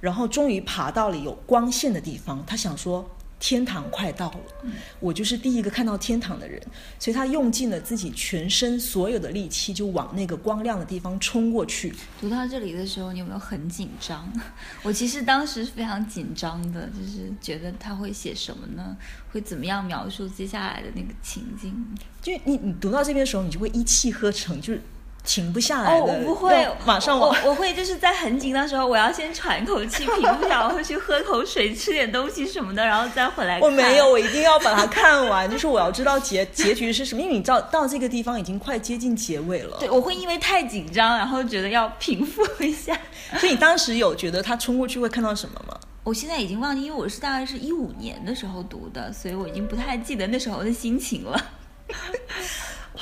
[0.00, 3.08] 然后终于爬到了有光线的地方，他想说。
[3.44, 6.62] 天堂快到了，我就是第一个看到天堂的人，
[6.96, 11.92] 所以他用尽了自己全身所有的力气，就往那个光亮的地方冲过去。
[12.20, 14.32] 读到这里的时候，你有没有很紧张？
[14.84, 18.96] 我其实当时是非常紧张的，就是觉得他会写什么呢？
[19.32, 21.84] 会怎么样描述接下来的那个情境？
[22.20, 24.80] 就你你读到这边的时候，你就会一气呵成，就是
[25.24, 26.12] 停不下来哦，的。
[26.12, 27.36] 我不会，马上我往。
[27.44, 33.62] 我会就是在很紧张的时候，我要先喘口气， 平不下来，我会去喝口水，吃点东西什么的，然后再回来看。
[33.62, 39.76] 我没有，我一定要把它看完，就是我要知道结 结局是什么，因为你到到这个地方已经快接近结尾了。
[39.78, 42.98] 对，我会因为太紧张，然后觉得要平复一下。
[43.38, 45.78] 所以你当时有觉得他冲过去会看到什么吗？
[46.04, 51.40] 我现在已经忘记，因为我是大概是一五年的时候读的，所以我已经不太记得那时候的心情了。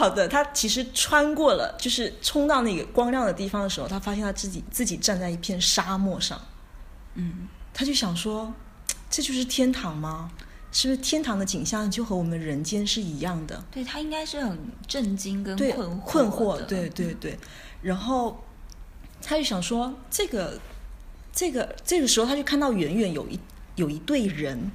[0.01, 6.41] 好的，他其实穿过了，就是冲到那个光亮的地方的时候，他发现他自己自己站在一片沙漠上，
[7.17, 8.51] 嗯，他就想说，
[9.11, 10.31] 这就是天堂吗？
[10.73, 13.63] 是不是天堂的景象就和我们人间是一样的？
[13.71, 14.59] 对他应该是很
[14.89, 17.39] 震惊跟，困惑困惑，的对对对。
[17.83, 18.43] 然后
[19.21, 20.59] 他就想说，这个
[21.31, 23.39] 这个这个时候，他就看到远远有一
[23.77, 24.71] 有一队人，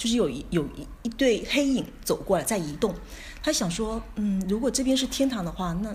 [0.00, 2.94] 就是有一有一一对黑影走过来，在移动。
[3.42, 5.94] 他想说，嗯，如果这边是天堂的话，那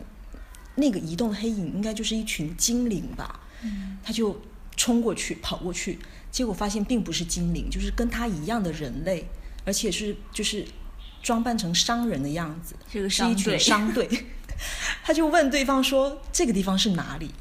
[0.75, 3.39] 那个移动的黑影应该就是一群精灵吧？
[3.63, 4.39] 嗯他就
[4.77, 5.97] 冲过去，跑过去，
[6.31, 9.27] 结果发现并不是精灵，就是跟他一样的人类，
[9.65, 10.63] 而且是就是
[11.23, 14.07] 装扮成商人的样子，是个是一群商队。
[15.03, 17.31] 他就问对方说：“这个地方是哪里？”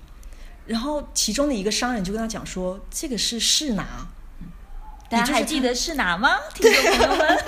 [0.66, 4.08] 然后其中的一个商人就跟他讲说：“这个是士拿。
[5.14, 6.38] 大家也就是他还记得是哪吗？
[6.54, 7.38] 听众朋友们，”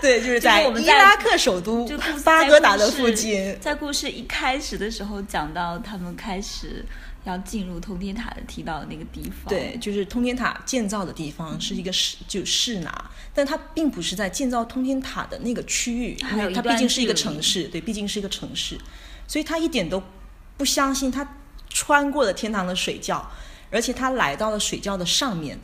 [0.00, 1.86] 对， 就是在伊我们在拉克首都
[2.24, 3.56] 巴格达的附近。
[3.60, 6.84] 在故事一开始的时候讲到他们开始
[7.24, 18.78] 要进入通天塔的提到的那个地方，对，就是通天塔建造的地方是一个市，就市哪，但它并不是在建造通天塔的那个区域，因为它毕竟是一个城市，对，毕竟是一个城市，
[19.26, 20.02] 所以他一点都
[20.58, 21.36] 不相信他
[21.70, 23.26] 穿过了天堂的水窖，
[23.70, 25.58] 而且他来到了水窖的上面，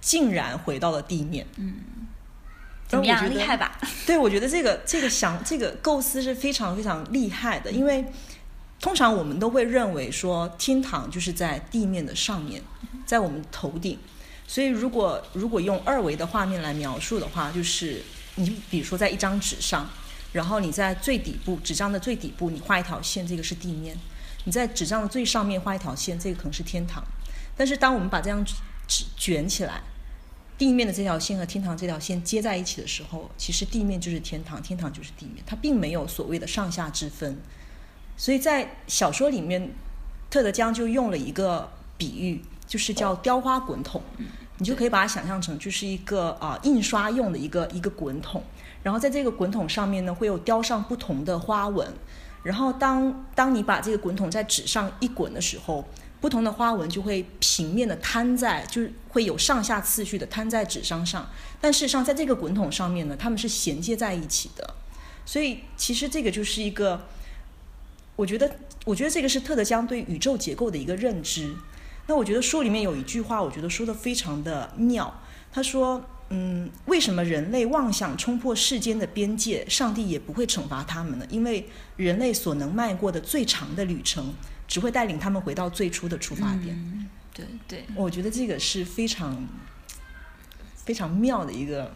[0.00, 1.46] 竟然回到了地面。
[1.56, 1.74] 嗯
[2.88, 3.28] 怎么样？
[3.28, 3.76] 厉害吧？
[4.06, 8.04] 对，我觉得这个这个想这个构思是非常非常厉害的，因为
[8.80, 12.62] 通常我们都会认为说天堂就是在地面的上面，
[13.04, 13.98] 在我们头顶，
[14.46, 18.00] 所以如果如果用二维的画面来描述的话，就是
[18.36, 19.90] 你比如说在一张纸上，
[20.32, 23.96] 然后你在最底部纸张的最底部你画一条线，这个是地面；
[24.44, 27.02] 你在纸张的最上面画一条线，这个可能是天堂。
[27.56, 28.46] 但是当我们把这张
[28.88, 29.82] 卷起来，
[30.56, 37.36] 地面的这条线和天堂这条线接在一起的时候，其实地面就是天堂，天堂就是地面，它并没有所谓的上下之分。
[38.16, 39.70] 所以在小说里面，
[40.30, 44.02] 特德·江就用了一个比喻，就是叫雕花滚筒。
[44.58, 48.42] 你就可以把它想象成就是一个啊、印刷用的一个一个滚筒，
[48.82, 51.86] 然后在这个滚筒上面呢会有雕上不同的花纹，
[52.42, 55.86] 然后当当你把这个滚筒在纸上一滚的时候，
[56.20, 61.28] 不同的花纹就会平面的摊在，就是会有上下次序的摊在纸张上。
[61.60, 64.74] 但事实上，在这个滚筒上面呢，它们是衔接在一起的。
[65.24, 67.06] 所以其实这个就是一个，
[68.14, 71.54] 我觉得，我觉得这个是特德·江对宇宙结构的一个认知。
[72.06, 75.22] 那我觉得书里面有一句话，我觉得说的非常的妙。
[75.52, 81.26] 他说：“嗯，为什么人类妄想冲破世间的边界，上帝也不会惩罚他们呢？
[81.30, 84.34] 因为人类所能迈过的最长的旅程，
[84.66, 87.08] 只会带领他们回到最初的出发点。
[87.32, 89.46] 对对，我觉得这个是非常
[90.84, 91.94] 非常妙的一个。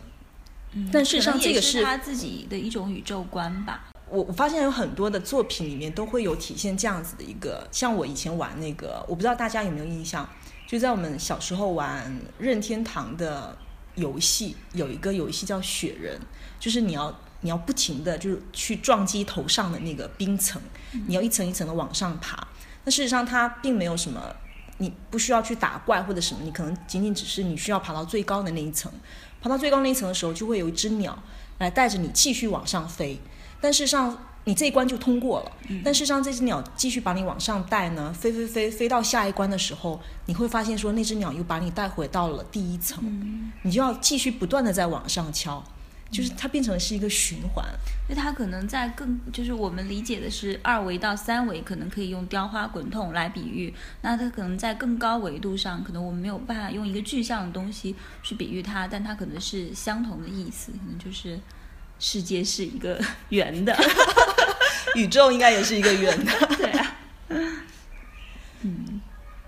[0.72, 3.90] 嗯但事实上这个是是他自己的一种宇宙观吧。
[4.08, 10.28] 我我发现有很多的作品里面都会有体现这样子的一个，像我以前玩那个，我不知道大家有没有印象，
[10.68, 13.58] 就在我们小时候玩任天堂的
[13.96, 16.20] 游戏，有一个游戏叫雪人，
[16.60, 20.62] 就是你要你要不停的就是去撞击头上的那个冰层，
[21.06, 22.46] 你要一层一层的往上爬。
[22.84, 24.20] 那事实上它并没有什么，
[24.78, 28.90] 你不需要去打怪或者什么，你可能仅仅只是你需要爬到最高的那一层，
[29.40, 31.18] 爬到最高那一层的时候，就会有一只鸟
[31.58, 33.20] 来带着你继续往上飞。
[33.60, 35.52] 但事实上，你这一关就通过了。
[35.84, 45.62] 但事实上，这只鸟继续把你往上带呢，飞飞飞飞到下一关的时候，你会发现说，那只鸟又把你带回到了第一层，你就要继续不断的在往上敲，
[46.10, 47.64] 就是它变成是一个循环。
[48.08, 53.72] 那它可能在更，就是我们理解的是二维到三维，可能可以用雕花滚筒来比喻。
[54.02, 61.38] 那它可能在更高维度上，可能我们没有办法用一个具象的东西去比喻它，但它可能是相同的意思，可能就是
[62.00, 63.76] 世界是一个 圆的。
[64.96, 66.32] 宇宙应该也是一个圆的。
[66.58, 66.96] 对啊，
[68.62, 69.00] 嗯，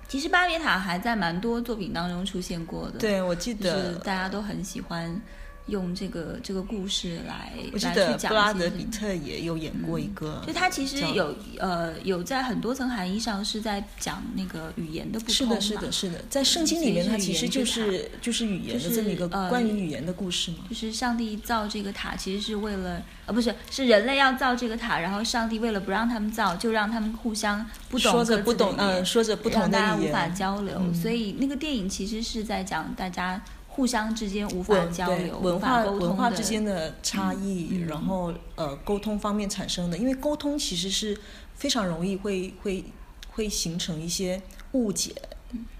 [0.07, 3.01] 其实巴别塔还在蛮多作品当中出现过的。
[3.01, 5.20] 对，我记就是得，大家都很喜欢
[5.66, 20.59] 用这个这个故事来我记得来去讲布拉德比特也有演过一个，就他其实有呃有在很多层含义上是在讲那个语言的不同嘛是的，是的，是的，在圣经里面，它其实就是就是语言的这么一个呃关于语言的故事嘛。
[20.68, 30.94] 就是上帝造这个塔，其实是为了呃不是是人类要造这个塔，然后上帝为了不让他们造，就让他们互相不懂说着不懂，嗯，说着不同让的大家无法，交流，嗯。
[30.94, 33.40] 所以那个电影其实是在讲大家
[33.74, 41.18] 互相之间无法交流、对文化文化之间的差异，然后呃沟通方面产生的，因为沟通其实是
[41.54, 42.85] 非常容易会会
[43.30, 45.14] 会形成一些误解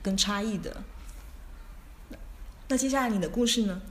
[0.03, 0.83] 跟差异的。
[2.69, 3.83] 那接下来你的故事呢？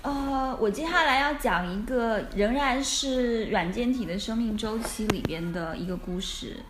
[0.00, 6.64] 呃，我接下来要讲一个仍然是软件体的生命周期里边的一个故事，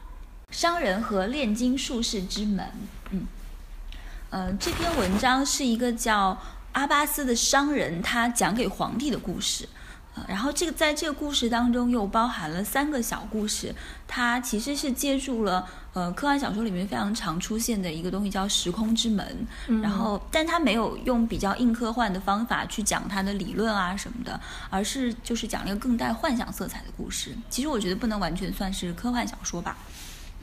[0.50, 2.66] 商人和炼金术士之门。
[4.30, 6.40] 嗯，呃，这篇文章是一个叫
[6.72, 9.68] 阿巴斯的商人他讲给皇帝的故事。
[10.16, 13.72] 呃然后这个在这个故事当中又包含了三个小故事，
[14.08, 19.46] 它其实是借助了呃科幻小说里面非常常出现的一个东西叫时空之门，
[19.80, 24.38] 然后但它没有用比较硬科幻的方法去讲它的理论啊什么的，
[24.68, 27.36] 而是就是讲了一个更带幻想色彩的故事。
[27.48, 29.76] 其实我觉得不能完全算是科幻小说吧，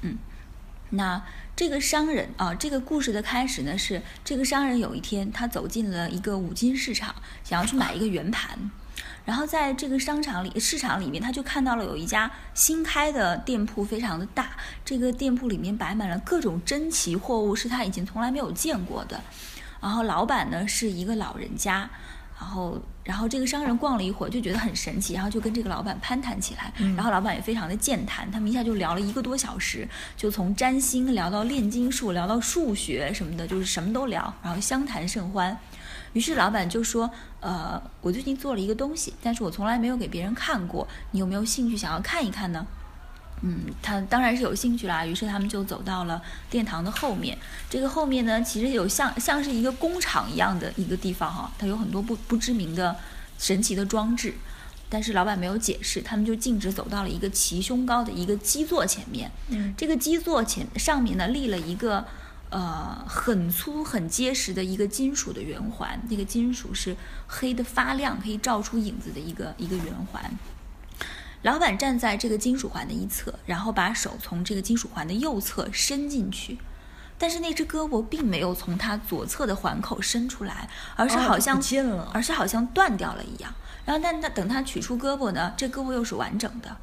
[0.01, 0.17] 嗯。
[0.91, 1.21] 那
[1.57, 8.69] 这个商人啊，这个故事的开始呢是这个商人有一天他走进了一个五金市场，想要去买一个圆盘。
[9.25, 14.51] 然后在这个商场里、市场里面，他就看到了有一家新开的店铺，非常的大。
[14.85, 19.19] 这个店铺里面摆满了各种珍奇货物，是他以前从来没有见过的。
[19.81, 21.89] 然后老板呢是一个老人家，
[22.39, 26.71] 然后然后这个商人逛了一会儿，就觉得很神奇，然后就跟这个老板攀谈起来。
[26.95, 35.57] 然后老板也非常的健谈，他们一下就聊了一个多小时，就从占星聊到炼金术，聊到数学什么的，就是什么都聊，然后相谈甚欢。
[36.13, 37.09] 于是老板就说
[37.41, 42.65] ：“呃，我最近做了一个东西，但是我从来没有给别人看过，你有没有兴趣想要看一看呢？”
[43.41, 45.05] 嗯，他当然是有兴趣啦。
[45.05, 47.37] 于是他们就走到了殿堂的后面。
[47.69, 52.95] 这个后面呢，其实有像像是一个工厂一样的一个地方哈，它有很多不不知名的
[53.37, 54.33] 神奇的装置。
[54.89, 59.29] 但是老板没有解释，他们就径直走到了一个齐胸高的一个基座前面。
[59.49, 62.05] 嗯这个基座前上面呢立了一个
[62.49, 66.95] 呃很粗很结实的一个金属的圆环，那个金属是
[67.27, 70.31] 黑的发亮，可以照出影子的一个一个圆环。
[71.47, 76.57] 老板站在这个金属环的一侧，然后把手从这个金属环的右侧伸进去，
[77.17, 81.57] 但是那只胳膊并没有从他左侧的环口伸出来，而是哦好像、
[82.11, 83.55] 而是好像断掉了一样。
[83.85, 86.75] 然后，但他等他取出胳膊呢，这胳膊又是完整的。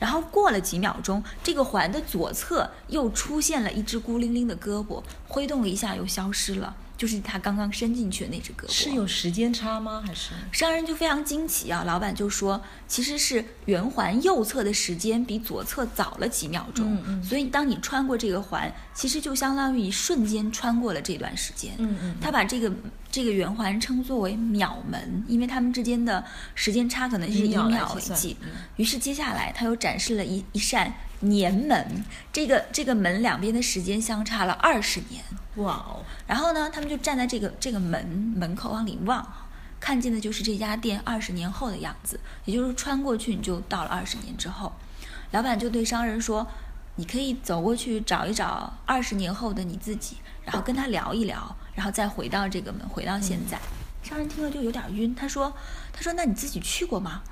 [0.00, 8.70] 然后过了几秒钟，这个环的左侧又出现了一只孤零零的胳膊，挥动了一下又消失了，就是他刚刚伸进去的那只胳膊。
[8.70, 10.02] 是有时间差吗？
[10.04, 21.72] 还是商人就非常惊奇啊，老板就说，其实是圆环右侧的时间比左侧早了几秒钟，嗯嗯所以当你穿过这个环，其实就相当于一瞬间穿过了这段时间。
[21.78, 22.70] 嗯嗯他把这个
[23.10, 26.22] 这个圆环称作为秒门，因为他们之间的
[26.54, 28.36] 时间差可能是以以秒为计。
[28.76, 35.22] 于是接下来他又展示了一一扇年门，这个这个门两边的时间相差了二十年。
[35.56, 38.06] 哇哦，然后呢，他们就站在这个这个门
[38.36, 39.26] 门口往里望，
[39.80, 44.72] 看见的就是这家店二十年后的样子，也就是穿过去你就到了二十年之后。
[45.32, 46.46] 老板就对商人说
[46.96, 53.58] ：“你可以走过去找一找二十年后的你自己，然后跟他聊一聊，然后再回到这个门，回到现在。
[54.02, 55.52] 商人听了就有点晕，他说
[55.92, 57.22] ：“他说那你自己去过吗？”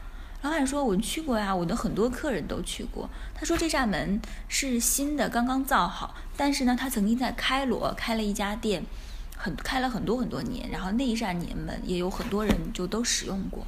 [0.47, 8.85] 老板说：“我去过呀，我的很多客人都去过。”他说：“这扇门是新的，刚刚造好，但是呢，他曾经在开罗开了一家店，
[9.37, 13.67] 很开了很多很多年，然后那一扇年门也有很多人就都使用过。”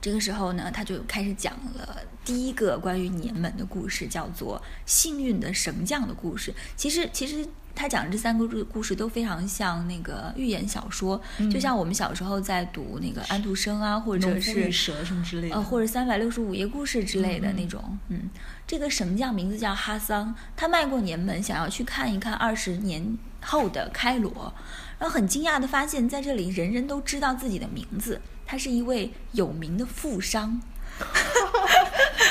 [0.00, 6.54] 这个时候呢，他就开始讲了第一个关于年门的故事，叫做“幸运的绳匠”的故事。
[6.76, 7.44] 其实，其实
[7.78, 11.20] 他讲的这三个故故事都非常像那个寓言小说，
[11.52, 17.96] 就像我们小时候在读那个安徒生啊，或者是蛇什么之类的，呃，或者三百六十五页故事之类的那种。
[18.08, 18.28] 嗯，
[18.66, 24.52] 这个神匠名字叫哈桑，他迈过年门，想要去看一看二十年后的开罗，
[24.98, 28.20] 然后很惊讶的发现，在这里人人都知道自己的名字。
[28.44, 30.60] 他是一位有名的富商，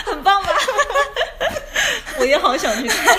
[0.05, 0.49] 很棒吧？
[2.19, 3.17] 我也好想去看。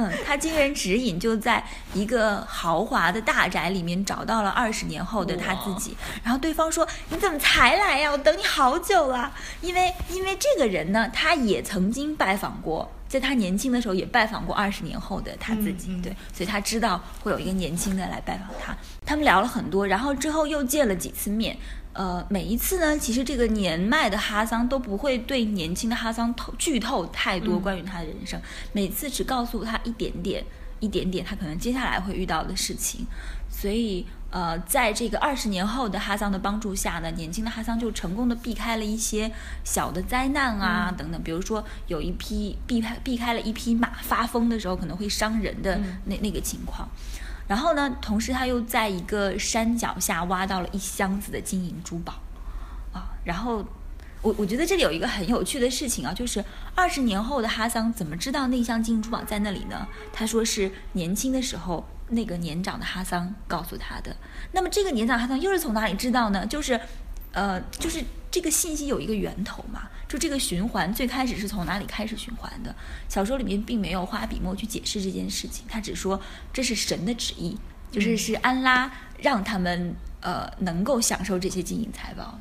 [0.00, 5.96] 嗯，他经人指引，就在一个豪华的大宅里面找到了二十年后的他自己。
[6.22, 8.12] 然后对方说：“你怎么才来呀？
[8.12, 16.00] 我等你好久了。”因为因为这个人呢，他也曾经拜访过，在他年轻的时候也拜访过二十年后的他自己。
[16.00, 18.76] 对，所以他知道会有一个年轻的来拜访他。
[19.04, 21.56] 他们聊了很多，然后之后又见了几次面。
[21.92, 28.40] 呃，每一次呢，其实这个年迈的哈桑都不会对年轻的哈桑透剧透太多关于他的人生，
[28.72, 30.44] 每次只告诉他一点点，
[30.78, 33.04] 一点点他可能接下来会遇到的事情。
[33.50, 39.32] 所以，呃，在这个二十年后的哈桑的帮助下呢，年轻的哈桑就成功的避开了一些
[39.64, 46.88] 小的灾难啊等等，比如说有一匹避开避开了一匹马发疯的时候可能会伤人的那那个情况。
[47.48, 52.12] 然后呢，同时他又在一个山脚下挖到了一箱子的金银珠宝，
[52.92, 53.64] 啊，然后
[54.22, 56.44] 我我觉得这里有一个很有趣的事情啊，就是
[56.74, 59.88] 二十年后的哈桑怎么知道那箱金银珠宝在那里呢？
[60.12, 64.14] 他说是年轻的时候那个年长的哈桑告诉他的。
[64.52, 66.46] 那么这个年长哈桑又是从哪里知道呢？
[66.46, 66.78] 就是，
[67.38, 69.88] 呃，就是这个信息有一个源头嘛。
[70.08, 72.74] 就这个循环最开始是从哪里开始循环的？
[73.10, 76.18] 小说里面并没有花笔墨去解释这件事情，他只说
[76.50, 77.56] 这是神的旨意，
[77.92, 82.40] 就是是安拉让他们呃能够享受这些金银财宝。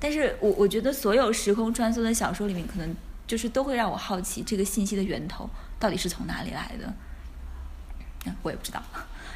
[0.00, 6.90] 但是我我觉得所有时空穿梭的小说里面，可能就是都会让我好奇这个信息的源头到底是从哪里来的。
[8.42, 8.82] 我也不知道。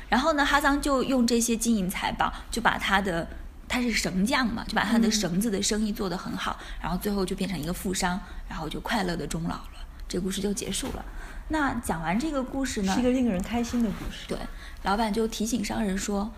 [0.09, 3.29] 然后呢，哈桑就用这些金银财宝，就把他的。
[3.69, 9.87] 他是绳匠嘛，就把他的绳子的生意做得很好，然后最后就变成一个富商，然后就快乐的终老了。
[10.09, 11.05] 这故事就结束了。
[11.49, 14.27] 那讲完这个故事呢，是一个令人开心的故事。
[14.27, 14.39] 对，
[14.85, 16.33] 老板就提醒商人说，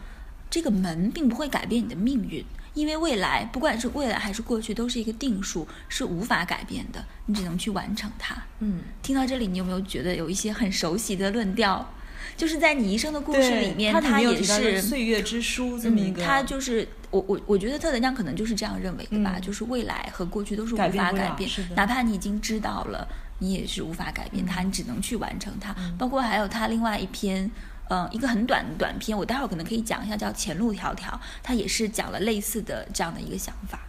[0.51, 8.37] 这个门并不会改变你的命运，因为未来不管是未来还是过去，都是一个定数，是无法改变的，你只能去完成它。
[8.59, 11.93] 嗯，听到这里，你有没有觉得有一些很熟悉的论调？
[12.41, 16.23] 就是在你一生的故事里面，他也是岁月之书这么一个。
[16.23, 23.07] 他就是我我我觉得特德江可能就是这样认为的吧，就是未来和过去都是无法改变，哪怕你已经知道了，
[23.41, 25.77] 你也是无法改变它，你只能去完成它。
[25.99, 27.51] 包括还有他另外一篇，
[27.91, 30.97] 嗯，一个很短的短篇，我待会儿可能可以讲一下，叫《前路迢迢》，
[31.43, 33.81] 他也是讲了类似的这样的一个想法。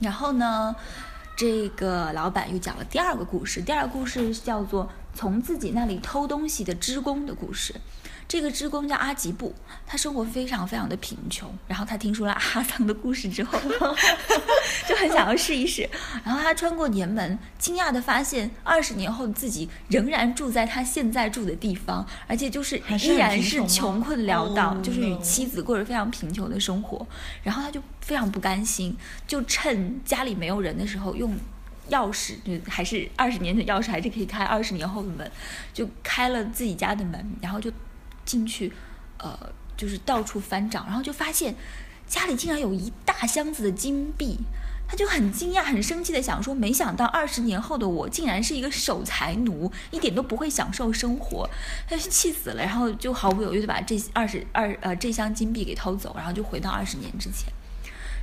[0.00, 0.76] 然后呢，
[1.34, 4.90] 这个老板又讲了第二个故事，第二个故事叫做。
[5.18, 7.74] 从自己那里偷东西的织工的故事，
[8.28, 9.52] 这个织工叫阿吉布，
[9.84, 11.52] 他生活非常非常的贫穷。
[11.66, 13.58] 然后他听说了阿桑的故事之后，
[14.88, 15.90] 就很想要试一试。
[16.24, 27.04] 然后他穿过年门，惊讶的发现，二十年后自己仍然住在他现在住的地方，而且就是依然是穷困潦倒，就是与妻子过着非常贫穷的生活。
[27.42, 28.96] 然后他就非常不甘心，
[29.26, 31.36] 就趁家里没有人的时候用。
[31.90, 35.30] 钥匙就还是二十年的钥匙，还是可以开二十年后的门，
[35.72, 37.70] 就开了自己家的门，然后就
[38.24, 38.72] 进去，
[39.18, 39.38] 呃，
[39.76, 41.54] 就是到处翻找，然后就发现
[42.06, 44.38] 家里竟然有一大箱子的金币，
[44.86, 51.48] 他就很惊讶、很生气的想说：没想到二十年后的我竟然是一个守财奴，一点都不会享受生活，
[51.88, 57.52] 他就气死了，然后就毫不犹豫的把这二十二呃这箱金币给偷走，然后就回到二十年之前。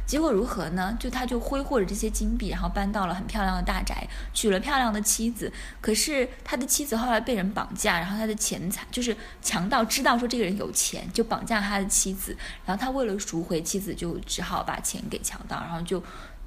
[0.06, 0.96] 结果如何呢？
[1.00, 5.52] 就他就挥霍着这些金币，然后搬到了很漂亮的大宅，娶了漂亮的妻子。
[5.82, 12.38] 可是他的妻子后来被人绑架，然后他的钱财就是强盗知道说这个人有钱，就绑架他的妻子。
[12.66, 16.02] 然后他为了赎回妻子，就只好把钱给强盗，然后就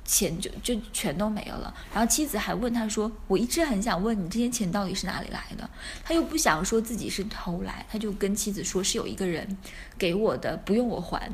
[0.05, 1.75] 钱就就全都没有了。
[1.93, 5.69] 然后妻子还问他说：“我一直很想问你，这些钱到底是哪里来的？”
[6.05, 9.59] 他又不想说自己是偷来，他就跟妻子说：“是有一个人
[9.99, 11.31] 给我的，不用我还。”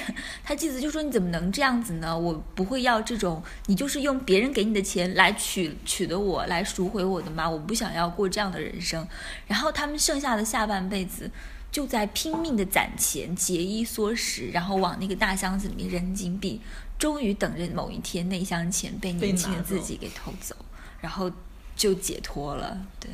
[0.44, 2.18] 他妻子就说：“你怎么能这样子呢？
[2.18, 7.48] 我不会要这种，你就是用别人给你的钱来取取的我，来赎回我的吗？
[7.48, 9.06] 我不想要过这样的人生。”
[9.46, 11.30] 然后他们剩下的下半辈子
[11.70, 16.60] 就在拼命的攒钱、节衣缩食，然后往那个大箱子里面扔金币，
[16.98, 20.54] 终于等着某一天那箱钱被年轻的自己给偷走，
[21.00, 21.30] 然后
[21.76, 22.78] 就解脱了。
[22.98, 23.10] 对。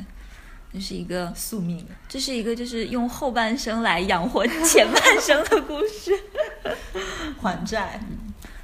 [0.71, 6.11] 这是一个宿命，这是一个就是用后半生来养活前半生的故事，
[7.41, 7.99] 还债。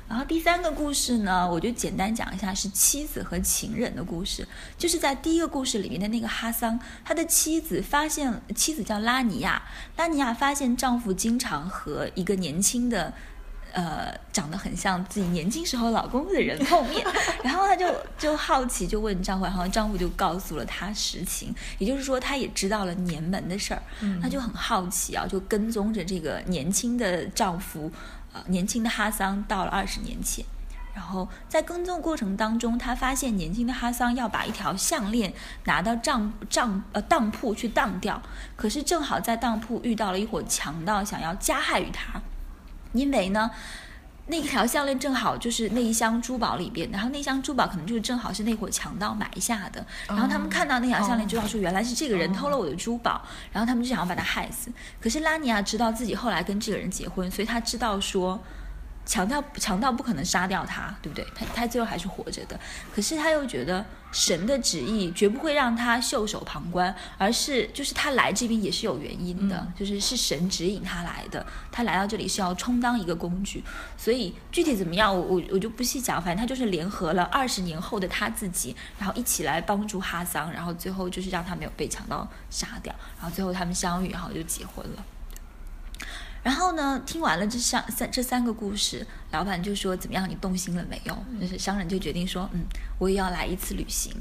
[0.07, 4.47] 然后第三个故事呢，我就简单讲一下，是妻子和情人的故事。
[4.77, 9.63] 就是在第一个故事里面的那个哈桑，他的妻子发现，妻子叫拉尼亚，
[9.97, 13.13] 拉尼亚发现丈夫经常和一个年轻的。
[13.73, 17.05] 呃，长得很像自己年轻时候老公的人碰面，
[17.43, 23.83] 然后她就就好奇，就问丈夫，然后丈夫就告诉了她实情，也就是说，她也知道了年门的事儿，
[24.21, 27.91] 她就很好奇啊，就跟踪着这个年轻的丈夫，
[28.47, 30.45] 年轻的哈桑到了二十年前，
[30.93, 35.33] 然后在跟踪过程当中，他发现年轻的哈桑要把一条项链
[35.65, 38.21] 拿到账账呃当铺去当掉，
[38.55, 42.21] 可是正好在当铺遇到了一伙强盗，想要加害于他。
[42.93, 43.51] 因为呢，
[44.27, 49.85] 那条项链正好就是那一箱珠宝里边，然后那箱珠宝可能就是正好是那伙强盗埋下的。
[50.07, 53.21] 然后他们看到那条项链，知道说原来是这个人偷了我的珠宝，
[53.51, 54.71] 然后他们就想要把他害死。
[54.99, 58.41] 可是拉尼亚知道自己后来跟这个人结婚，所以他知道说。
[59.07, 61.23] 强盗强盗不可能杀掉他，对不对？
[61.35, 62.59] 他他最后还是活着的。
[62.91, 71.45] 可是他又觉得神的旨意绝不会让他袖手旁观，而是就是他来这边也是有原因的，就是是神指引他来的。
[71.69, 73.61] 他来到这里是要充当一个工具，
[73.97, 76.15] 所以具体怎么样，我我我就不细讲。
[76.21, 85.03] 反正他就是联合了二十年后的他自己，然后一起来帮助哈桑，然后最后就是让他没有被强盗杀掉，然后最后他们相遇，然后就结婚了。
[86.45, 87.01] 然后呢？
[87.07, 90.29] 听完了这三三这三个故事，老板就说：“怎么样？
[90.29, 92.63] 你动心了没有？”就是商人就决定说：“嗯，
[92.99, 94.13] 我也要来一次旅行。”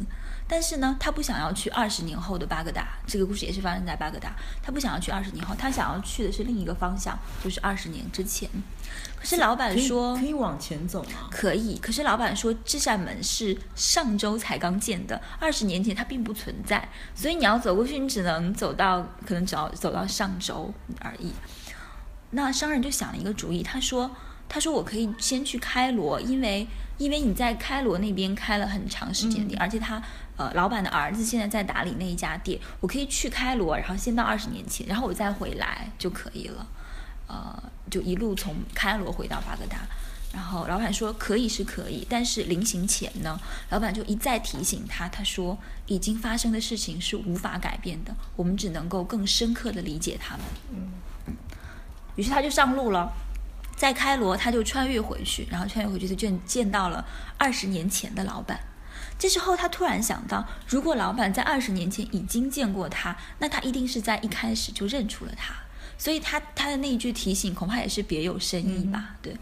[0.48, 2.94] 但是呢，他不想要去二十年后的巴格达。
[3.06, 4.34] 这个故事也是发生在巴格达。
[4.62, 8.48] 他不想要去二十年后，他想要去的是另一个方向，就是二十年之前。
[9.18, 11.76] 可是老板说：“可以往前走吗？”可以。
[11.76, 21.30] 可是老板说：“这扇门是上周才刚建的，二十年前它并不存在，所以你要走过去，你只能走到可能只要走到上周而已。”
[22.34, 24.10] 那商人就想了一个主意，他说
[24.48, 26.66] ：“他说我可以先去开罗，因为
[26.98, 30.02] 因为你在开罗那边开了很长时间的店，而且他
[30.36, 36.66] 呃老板的儿子现在在打理那一家店，我可以去开罗，然后先到二十年前，然后我再回来就可以了，
[37.28, 39.78] 呃，就一路从开罗回到巴格达。
[40.32, 45.56] 然后老板说可以是可以，但是临行前呢，老板就一再提醒他，他说
[45.86, 50.90] 已经发生的事情是无法改变的，我们只能够更深刻的理解他们。”嗯。
[52.16, 53.12] 于是他就上路了，
[53.76, 57.04] 在开罗，他就穿越回去，然后穿越回去就见见到了
[57.38, 58.60] 二十年前的老板。
[59.18, 65.54] 这时候他突然想到，如果老板在二十年前已经见过他，那他一定是在一开始就认出了他。
[65.96, 69.14] 所以他他的那一句提醒，恐怕也是别有深意吧？
[69.22, 69.36] 对。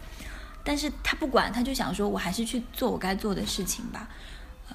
[0.63, 4.07] 但是他不管，他就想说，我还是去做我该做的事情吧。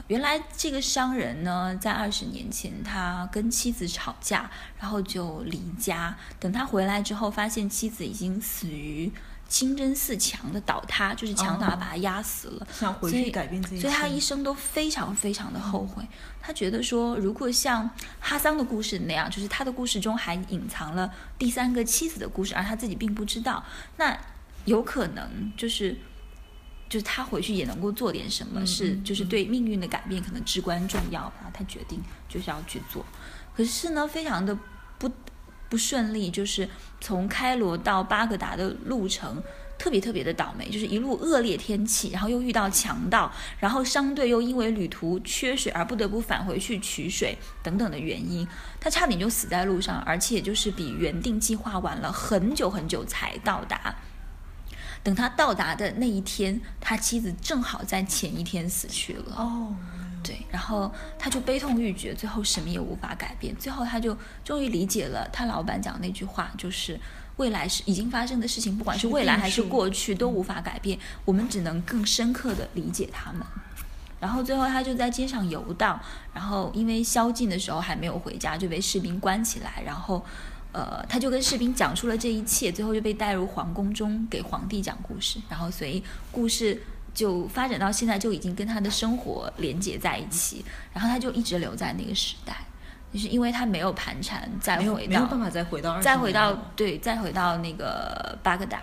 [0.06, 6.16] 原来这个商人呢，在二十年前，他跟妻子吵架，然后就离家。
[6.40, 9.12] 等他回来之后，发现妻子已经死于
[9.48, 12.66] 清真寺墙的倒塌，就是强盗把他压死了。
[12.72, 16.06] 想回去改变自己所以他一生都非常非常的后悔。
[16.40, 17.90] 他觉得说，如果像
[18.20, 23.62] 哈桑的故事那样，就是他的故事中还隐藏了第三个妻子的故事，而他自己并不知道，
[23.96, 24.18] 那
[24.64, 25.98] 有可能就是。
[26.88, 31.50] 就是他回去也能够做点什么，是就是对命运的改变可能至关重要吧。
[31.52, 33.04] 他决定就是要去做，
[33.54, 34.56] 可是呢，非常的
[34.98, 35.10] 不
[35.68, 36.68] 不顺利，就是
[37.00, 39.42] 从开罗到巴格达的路程
[39.78, 43.30] 特别特别的倒霉，就是一路恶劣天气，然后又遇到强盗，
[43.60, 48.48] 然后商队又因为旅途缺水而不得不返回去取水等等的原因，
[48.80, 53.94] 他差点就死在路上，而且就是比原定计划晚了很久很久才到达。
[55.08, 59.36] 等他到达的那一天，他妻子正好在前一天死去了。
[59.38, 59.74] 哦，
[60.22, 63.56] 对，然后他就悲痛欲绝，最后什么也无法改变。
[63.56, 67.00] 最后他就终于理解了他老板讲那句话，就是
[67.38, 73.40] 未来是已经发生的事情，不管是未来还是过去都无法改变，我们只能更深刻的理解他们。
[74.20, 75.98] 然后最后他就在街上游荡，
[76.34, 80.22] 然后因为宵禁的时候还没有回家，就被士兵关起来，然后。
[80.78, 86.00] 呃，他就跟士兵讲述了这一切，最后就被带入皇宫中给皇帝讲故事，然后所以
[86.30, 86.80] 故事
[87.12, 92.56] 就发展到现在就已经跟他的生活连接在一起，然后他就一直留在那个时代，
[93.12, 98.80] 就是因为他没有盘缠再回到，没有办法再回到，再回到对，再回到那个巴格达，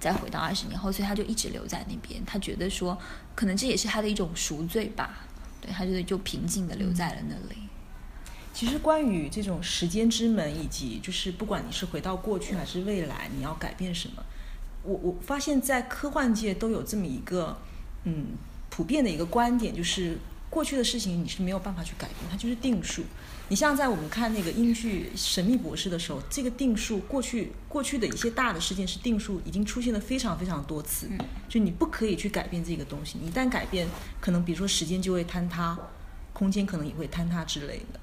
[0.00, 2.24] 再回到二十年后，所以他就一直留在那边。
[2.24, 2.96] 他觉得说，
[3.34, 5.26] 可能这也是他的一种赎罪吧。
[5.60, 7.65] 对他觉得就平静的留在了那里。
[8.56, 14.24] 其实关于这种时间之门，以及就是不管你是回到过去还是未来，你要改变什么，
[14.82, 17.58] 我我发现，在科幻界都有这么一个
[18.04, 18.28] 嗯
[18.70, 20.16] 普遍的一个观点，就是
[20.48, 23.02] 过去的事情你是没有办法去改变，它就是定数。
[23.50, 31.06] 你像在我们看那个英剧《神秘博士》的时候，这个定数过去过去的一些大的事件是定数，已经出现了非常非常多次，
[31.46, 33.18] 就你不可以去改变这个东西。
[33.18, 33.86] 一旦改变，
[34.18, 35.78] 可能比如说时间就会坍塌，
[36.32, 38.00] 空间可能也会坍塌之类的。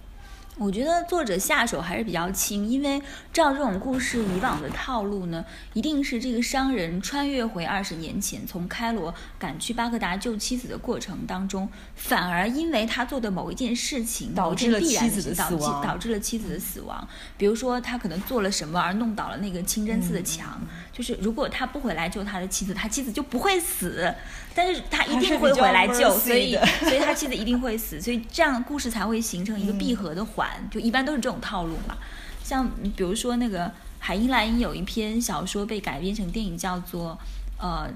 [0.58, 3.02] 我觉得作者下手还是比较轻，因为
[3.32, 5.44] 照这种故事以往的套路呢，
[5.74, 17.08] 一定是这个商人穿越回二十年前，从开罗赶去巴格达救妻子的过程当中，反而因为他做的某一件事情，导致了妻子的死亡，导致了妻子的死亡。
[17.36, 24.14] 比如说他可能做了什么而弄倒了那个清真寺的墙，就是如果他不回来救他的妻子，他妻子就不会死，
[24.56, 30.48] 但是他一定会回来救，所以 所以他妻子一定会死，所以这样故事才会形成一个闭合的环。
[30.72, 31.98] 就一般都是这种套路嘛，
[32.44, 37.18] 像比如说那个海因莱因有一篇小说被改编成电影，叫做
[37.58, 37.90] 呃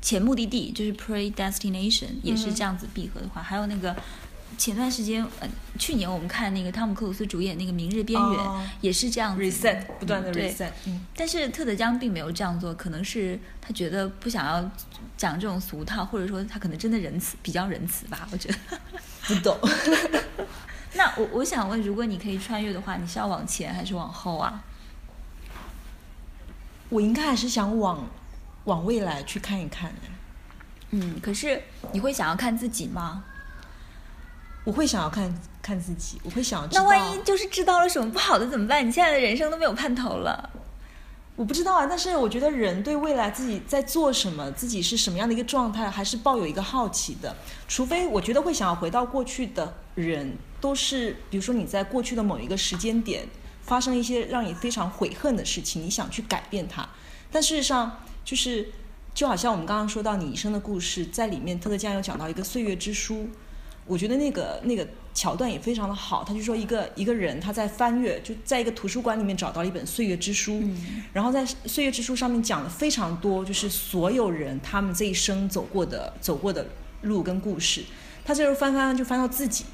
[0.00, 3.42] 前目的地，就是 predestination，也是这样子闭合的话。
[3.42, 3.94] 还有那个
[4.56, 5.48] 前段时间呃
[5.78, 8.40] 去年我们看那个汤姆克鲁斯主演那个明日边缘，
[8.80, 10.70] 也是这样子 reset 不断的 reset。
[10.86, 14.70] 嗯，但是特德江并没有这样做，可能是他觉得不想要
[15.18, 18.56] 讲这种俗套，或者说他可能真的仁慈，比较仁慈吧，我觉得。
[19.28, 19.58] 不懂。
[20.94, 24.64] 那我我想问，如果你可以穿越的话，你是要往前还是往后啊？
[26.88, 28.08] 我应该还是想往
[28.64, 29.92] 往未来去看一看。
[30.90, 31.62] 嗯，可是
[31.92, 33.24] 你会想要看自己吗？
[34.64, 36.68] 我会想要看看自己，我会想要。
[36.72, 38.86] 那万一就是知道了什么不好的怎么办？
[38.86, 40.50] 你现在的人生都没有盼头了。
[41.38, 47.36] 我不知道啊，但是我觉得人对未来自己在做什么，自己是什么样的一个状态，还是抱有一个好奇的。
[47.68, 53.24] 除非我觉得会想要回到过去的人，都是比如说你在过去的某一个时间点
[53.62, 56.84] 发生一些让你非常悔恨的事情，你想去改变它。
[57.30, 58.70] 但事实上，就是
[59.14, 63.28] 就好像我们刚刚说到你一生的故事，在里面特德江有讲到一个岁月之书。
[63.86, 64.86] 我觉得那个那个
[65.18, 70.62] 桥段也非常的好，他就说一个一个人他在翻阅，就在一个图书馆里面找到了一本岁月之书，
[71.12, 76.64] 然后在岁月之书上面讲了非常多，就是所有人他们这一生走过的走过的
[77.02, 77.82] 路跟故事。
[78.24, 79.64] 他这时候翻翻就翻到自己，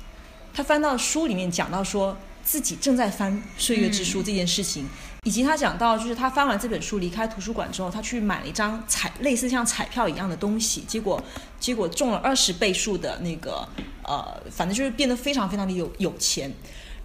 [0.55, 4.89] 他翻到书里面讲到说自己正在翻岁月之书这件事情。
[5.25, 11.23] 以及他讲到，就是他翻完这本书离开图书馆之后，他去买了一张彩，类似像彩票一样的东西，结果
[11.59, 13.67] 结果中了二十倍数的那个，
[14.03, 16.53] 呃，反正就是变得非常非常的有有钱。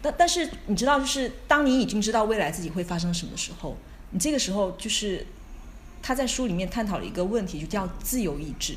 [0.01, 3.77] 但但是你知道，就是当你已经知道未来自己会发生什么时候，
[4.11, 5.25] 你这个时候就是
[6.01, 8.75] 他在书里面探讨了一个问题，就叫自由意志。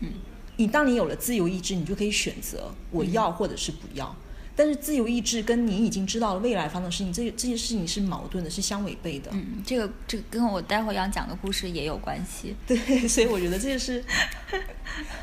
[0.00, 0.12] 嗯，
[0.56, 4.16] 你当你有了自由意志，你就可以选择我要或者是不要。
[4.58, 9.30] 但是自由意志跟你已经知道了未来发生的事情，这这些事情是矛盾的，是相违背的。
[9.32, 12.56] 嗯，这个这个跟我待会儿要讲的故事也有关系。
[12.66, 14.04] 对， 所以我觉得这个是，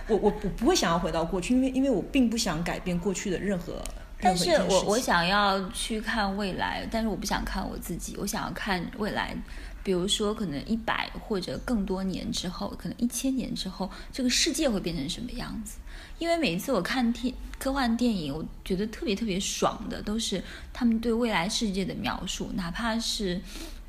[0.07, 3.83] 我我我不会想要回到过去，因为因为我并不想改变过去的任何。
[4.21, 9.35] 但是我我想要去看未来，但是我不想看我自己，我想要看未来。
[9.83, 15.77] 比如说，可能一百或者更多年之后，可能一千年之后，这个世界会变成什么样子？
[16.17, 20.41] 因为每一次我看天科幻电影，我觉得特别特别爽的，都是
[20.71, 23.41] 他们对未来世界的描述，哪怕是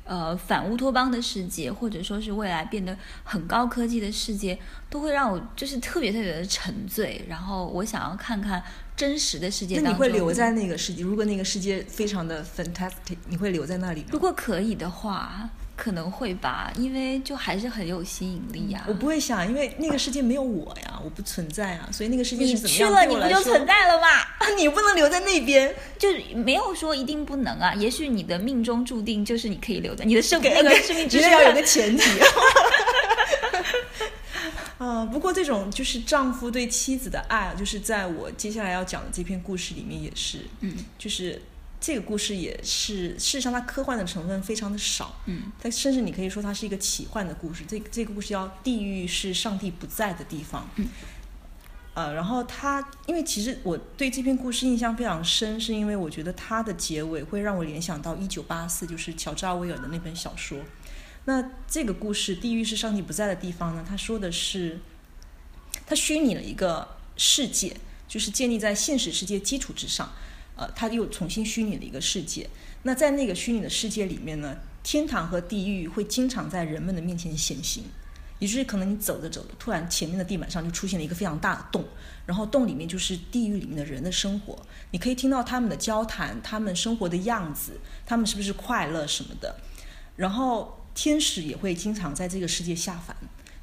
[0.03, 4.57] 呃反乌托邦的世界，或者说是未来变得很高科技的世界，
[4.89, 7.25] 都会让我就是特别特别的沉醉。
[7.27, 8.63] 然后我想要看看
[8.95, 9.79] 真实的世界。
[9.79, 11.03] 那你会留在那个世界？
[11.03, 14.07] 如果那个世界非常的 fantastic，你会留在那里吗？
[14.11, 15.49] 如果可以的话。
[15.77, 18.83] 可能会吧，因为就还是很有吸引力呀。
[18.87, 22.89] 我不会想，因为那个世界没有我呀，我不存在啊，所以那个世界是怎么样？
[22.89, 24.07] 你去了，你不就存在了吗？
[24.57, 27.75] 你不能留在那边，就是没有说一定不能啊。
[27.75, 32.03] 也许你的命中注定就是你可以留在你的生那个 生命只是要有个前提。
[34.79, 41.39] 啊，不过这种就是丈夫对妻子的爱，就是在我接下来要讲的这篇故事里面也是，嗯，就是。
[41.79, 47.63] 这个故事也是，事实上它科幻的成分非常的少，嗯，它甚至你可以说它是一个奇幻的故事。
[47.67, 50.87] 这这个故事叫地狱是上帝不在的地方，嗯，
[51.93, 60.59] 呃，然后它，因为其实我对这篇故事印象非常深，是因为我觉得它的结尾会让我联想到一九八四，就是乔治奥威尔的那本小说。
[61.25, 63.85] 那这个故事地狱是上帝不在的地方呢？
[63.87, 64.79] 他说的是，
[65.85, 70.11] 他虚拟了一个世界，就是建立在现实世界基础之上。
[70.57, 72.49] 呃，他又重新虚拟了一个世界。
[72.83, 77.83] 那在那个虚拟的世界里面呢，天堂和地狱会经常在人们的面前显形，
[78.39, 81.85] 也就是可能你走着走着，突然前面的地板上就出现了一个非常大的洞，
[82.25, 84.57] 然后洞里面就是地狱里面的人的生活，
[84.91, 89.55] 你可以听到他们的交谈，他们生活的样子，他们是不是快乐什么的。
[90.15, 93.15] 然后天使也会经常在这个世界下凡，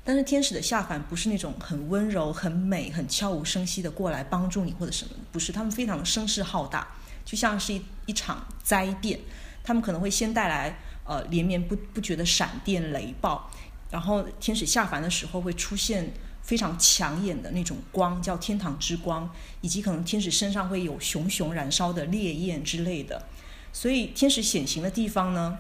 [0.04, 6.86] 但是天使的下凡不是那种很温柔、很美、很悄无声息的过来帮助你或者什么，不是，他们非常的声势浩大，
[7.24, 9.18] 就像是一一场灾变，
[9.62, 10.78] 他们可能会先带来。
[11.06, 13.50] 呃，连绵不不绝的闪电雷暴，
[13.90, 19.30] 然后天使下凡的时候会出现非常抢眼的那种光，叫天堂之光，
[19.60, 23.22] 以及可能天使身上会有熊熊燃烧的烈焰之类的。
[23.70, 25.58] 所以天使显形的地方呢，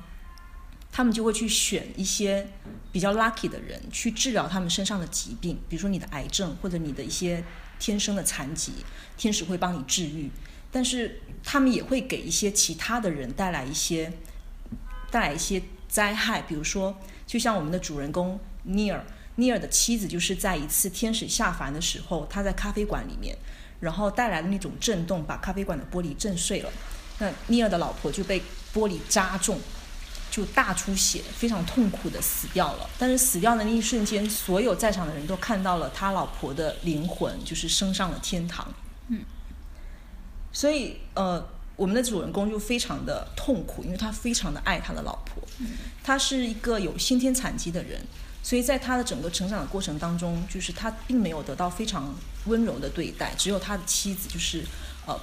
[0.90, 2.48] 他们就会去选一些
[2.94, 7.42] 比较 lucky 的人去治疗他们身上的疾病，比如说你的癌症或者你的一些
[7.80, 8.72] 天生的残疾，
[9.16, 10.30] 天使会帮你治愈。
[10.70, 14.12] 但是他们也会给一些其他的人带来一些。
[15.10, 23.38] 带来一些灾害，比如说，就像我们的主人公尼尔，尼尔的妻子就是在一次天使下凡的时候，他在咖啡馆里面，
[23.78, 26.72] 然后带来的那种震动，把咖啡馆的玻璃震碎了。
[27.20, 28.42] 那尼尔的老婆就被
[28.74, 29.56] 玻璃扎中，
[30.34, 32.90] 就大出血，非常痛苦的死掉了。
[32.98, 38.66] 但是死掉的那一瞬间，所有在场的人都看到了他老婆的灵魂，就是升上了天堂。
[39.08, 39.20] 嗯，
[40.52, 41.46] 所以呃。
[41.76, 45.42] 我们的主人公就非常的痛苦，因为他非常的爱他的老婆。
[45.58, 45.66] 嗯
[46.04, 48.00] 他是一个有先天残疾的人，
[48.44, 52.14] 所以在他的整个成长的过程当中，就是他并没有得到非常
[52.44, 54.64] 温柔的对待，只有他的妻子就是
[55.04, 55.18] 呃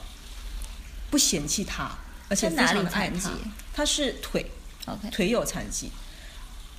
[1.10, 1.90] 不嫌弃他，
[2.28, 3.32] 而且非常的爱他。
[3.74, 4.52] 他是腿
[5.12, 5.92] 腿有残疾，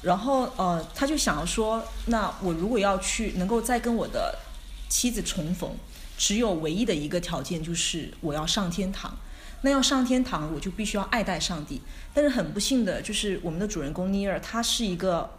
[0.03, 4.39] 然后呃他就想要说，那我如果要去能够再跟我的
[4.89, 5.77] 妻子重逢，
[6.19, 9.17] 只有唯一的一个条件就是我要上天堂。
[9.65, 11.81] 那要上天堂，我就必须要爱戴上帝。
[12.13, 15.39] 但是很不幸的就是，我们的主人公尼尔他是一个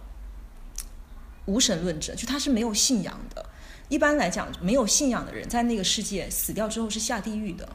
[1.44, 3.46] 无神论者，就他是没有信仰的。
[3.90, 7.68] 一般来讲，没有信仰的人在那个世界死掉之后是下地狱的。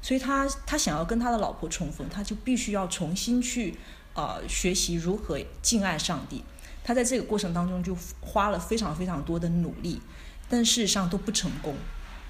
[0.00, 3.74] 所以他他想要跟他的老婆重逢，他就必须要重新去
[4.14, 6.44] 呃学习如何敬爱上帝。
[6.82, 10.00] 他在这个过程当中就花了非常非常多的努力，
[10.48, 11.74] 但事实上都不成功，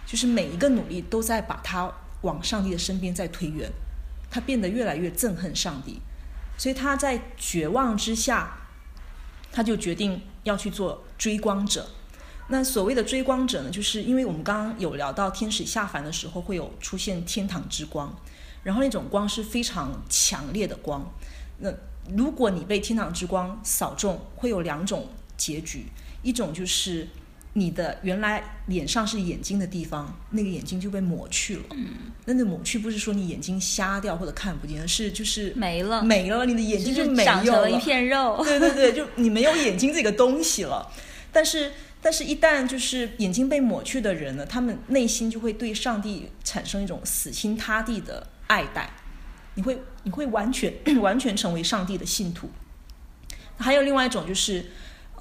[0.07, 1.93] 就是每一个努力都在把他。
[2.23, 3.73] 往上帝的身边在推远，
[4.31, 6.03] 他变得越来越憎恨上帝，
[6.59, 8.59] 所以他在绝望之下，
[9.51, 11.89] 他就决定要去做追光者。
[12.49, 18.15] 那所谓的追光者呢，就是因为我们刚刚有聊到天使下凡的时候会有出现天堂之光，
[18.65, 21.11] 然后那种光是非常强烈的光。
[21.61, 21.73] 那
[22.15, 25.87] 如果你被天堂之光扫中，会有两种结局，
[26.23, 27.07] 一种就是。
[27.55, 31.63] 你的原来脸上是眼睛的地方，那个眼睛就被抹去了。
[31.73, 31.89] 嗯，
[32.25, 38.41] 那那抹去不是说你眼睛瞎掉或者看不见，而是就是没了，没了，你的眼睛就没有了，长成了一片肉。
[38.45, 40.93] 对对对，就你没有眼睛这个东西了。
[41.33, 48.89] 但是，但是一旦就是眼睛被抹去的人呢，他们内心就会对上帝产生一种死心塌地的爱戴，
[49.55, 52.51] 你会你会完全 完全成为上帝的信徒。
[53.57, 54.67] 还有另外一种就是。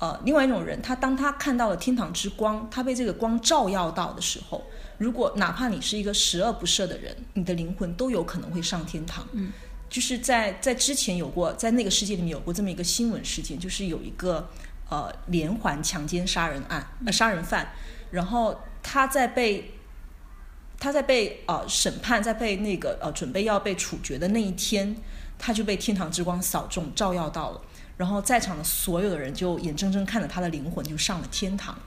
[0.02, 4.64] 呃，另外一种人，他当他看到了天堂之光，他被这个光照耀到的时候，
[4.98, 9.28] 如果哪怕你是一个十恶不赦的人，你的灵魂都有可能会上天堂。
[9.34, 9.52] 嗯，
[9.90, 14.50] 就是在在之前有过，在那个世界里面有过这么一个新闻事件，就是有一个
[14.88, 17.74] 呃连环强奸杀人案，呃杀人犯，
[18.12, 19.74] 然后他在被
[20.80, 24.96] 他在被呃审判，在被那个呃准备要被处决的那一天，
[25.38, 27.62] 他就被天堂之光扫中，照耀到了。
[27.98, 31.78] 然后在场的所有的人就眼睁睁看着他的灵魂就上了天堂，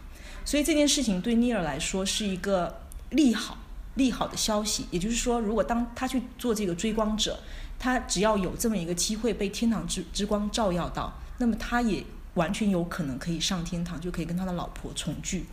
[0.44, 3.56] 所以这件事情对尼尔来说是一个利好
[3.94, 4.86] 利好的消息。
[4.90, 7.40] 也就是说，如果当他去做这个追光者，
[7.78, 15.46] 他只要有这么一个机会被天堂之之光照耀到，那么他也完全有可能可以上天堂，就可以跟他的老婆重聚。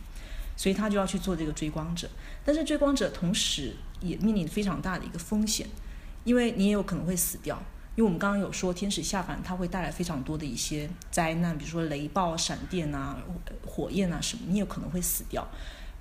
[0.60, 2.06] 所以他就要去做这个追光者。
[2.44, 5.66] 但是追光者同时也面临非常大的一个风险，
[6.22, 7.56] 因为你也有可能会死掉。
[7.96, 13.16] 因为我们刚刚有说，天使下凡，它会带来非常多的一些灾难，比如说雷暴、闪电啊、
[13.66, 15.48] 火焰啊什么，你有可能会死掉。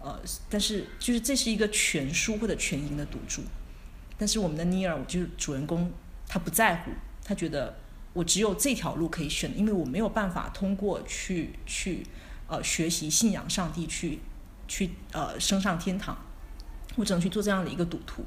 [0.04, 3.42] 呃，但是就是这是一个全输或者全赢的赌注。
[4.18, 5.90] 但是我们的尼尔，就是主人公，
[6.28, 6.92] 他不在乎，
[7.24, 7.78] 他觉得
[8.12, 12.06] 我只有这条路可以选，因为我没有办法通过去去
[12.48, 14.20] 呃学习信仰上帝，去
[14.70, 16.18] 去呃升上天堂，
[16.96, 18.24] 我只能去做这样的一个赌徒。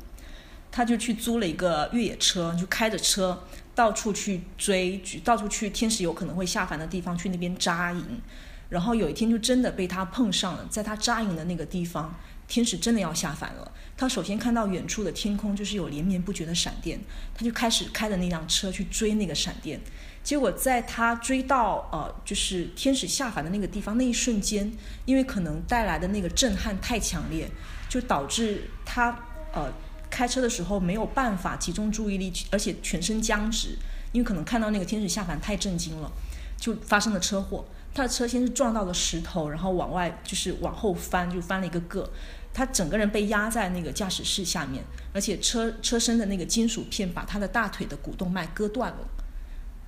[0.71, 3.43] 他就去租了一个越野车，就开着车。
[3.75, 8.21] 到处去追，到处去天使有可能会下凡的地方，去那边扎营。
[8.69, 12.15] 然后有一天就真的被他碰上了，在他扎营的那个地方，
[12.49, 13.73] 天使真的要下凡了。
[13.97, 16.99] 他首先看到远处的天空就是有连绵不绝的闪电，
[17.35, 19.81] 他就开始开着那辆车去追那个闪电。
[20.25, 24.73] 结果在他追到呃，就是天使下凡的那个地方那一瞬间，
[25.05, 27.49] 因为可能带来的那个震撼太强烈，
[27.89, 29.11] 就导致他
[29.53, 29.73] 呃
[30.09, 33.77] 开车的时候没有办法集中注意力，而且全身僵直，
[34.13, 36.11] 因为可能看到那个天使下凡太震惊了，
[36.57, 37.65] 就发生了车祸。
[37.95, 42.11] 他的车先是撞到了石头，然后往外就是往后翻，就翻了一个个。
[42.55, 44.85] 他整个人被压在那个驾驶室下面，
[45.15, 48.99] 而且车车身的那个金属片把他的大腿的股动脉割断了。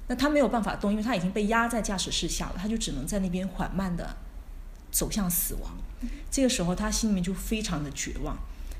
[0.07, 4.17] 那他没有办法动，因为他已经被压在驾驶室下了，他就只能在那边缓慢的
[4.91, 5.77] 走向死亡。
[6.31, 8.37] 这个时候，他心里面就非常的绝望，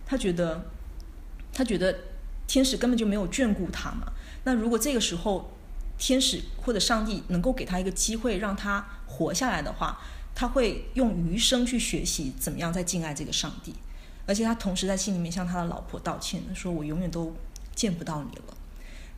[0.07, 0.71] 他觉得，
[1.53, 1.95] 他觉得
[2.47, 4.13] 天使根本就没有眷顾他嘛。
[4.45, 5.54] 那如果这个时候
[5.97, 10.01] 天使或者上帝能够给他一个机会让他活下来的话，
[10.35, 13.75] 他会用余生去学习怎么样在敬爱这个上帝，
[14.27, 17.35] 而且他同时在心里面向他的老婆道歉，说我永远都
[17.75, 18.57] 见不到你了。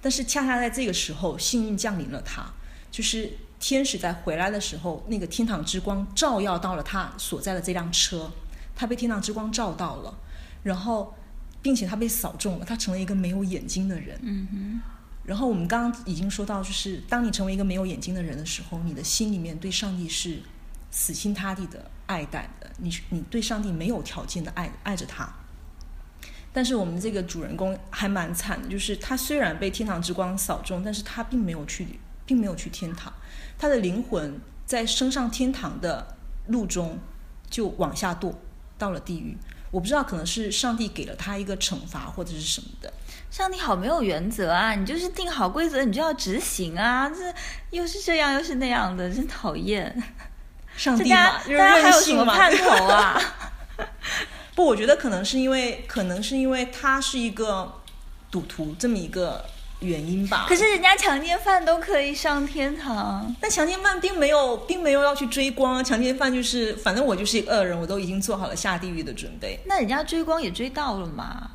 [0.03, 2.45] 但是恰恰在这个时候，幸运降临了他，
[2.91, 8.31] 就是天使在回来的时候，那个天堂之光照耀到了他所在的这辆车，
[8.77, 10.15] 他被天堂之光照到了，
[10.63, 11.15] 然后，
[11.63, 14.19] 并且他被扫中了，他成了一个没有眼睛的人。
[14.23, 14.83] 嗯哼。
[15.27, 20.41] 然后我们刚刚已经说到，就是当你成为一个没有眼睛的人的时候，你的心里面对上帝是
[20.93, 25.29] 死心塌地的爱戴的，你你对上帝没有条件的爱爱着他。
[26.53, 33.13] 但是我们这个主人公还蛮惨的，就是他虽然被天堂之光扫中，但是他并没有去，并没有去天堂，
[33.59, 36.17] 他的灵魂在升上天堂的
[36.47, 36.99] 路中
[37.51, 38.33] 就往下堕
[38.79, 39.37] 到了地狱。
[39.71, 42.91] 我不知道，可能是上帝给了他一个惩罚或者是什么的。
[43.31, 44.75] 上帝好没有原则啊！
[44.75, 47.11] 你就是定好规则，你就要执行啊！
[47.11, 47.35] 这
[47.71, 50.03] 又是这样又是那样的，真讨厌。
[50.77, 53.21] 上帝嘛，大家还有什么盼头啊？
[54.55, 57.81] 不，我觉得可能是因为，可能是因为他是一个
[58.31, 59.45] 赌徒这么一个
[59.81, 60.47] 原因吧。
[60.49, 65.85] 可是人家强奸犯都可以上天堂，但强奸犯并没有，并没有要去追光。
[65.85, 69.61] 强奸犯就是，反正我就是一个恶人，我都已经做好了下地狱的准备。
[69.67, 71.51] 那人家追光也追到了嘛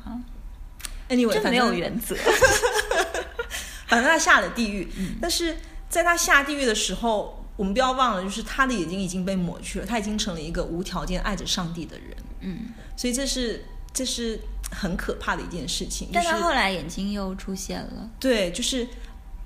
[1.14, 2.16] ？Anyway，没有原则。
[3.86, 4.88] 反正他下了地狱，
[5.20, 5.54] 但是
[5.90, 12.16] 在他下地狱的时候，我们不要忘了，就是他的眼睛已经被抹去了，他已经成了一个无条件爱着上帝的人。
[12.40, 12.58] 嗯。
[12.96, 14.40] 所以这是这是
[14.70, 16.08] 很可怕的一件事情。
[16.10, 18.10] 但他后来眼睛又出现了。
[18.18, 18.88] 对，就是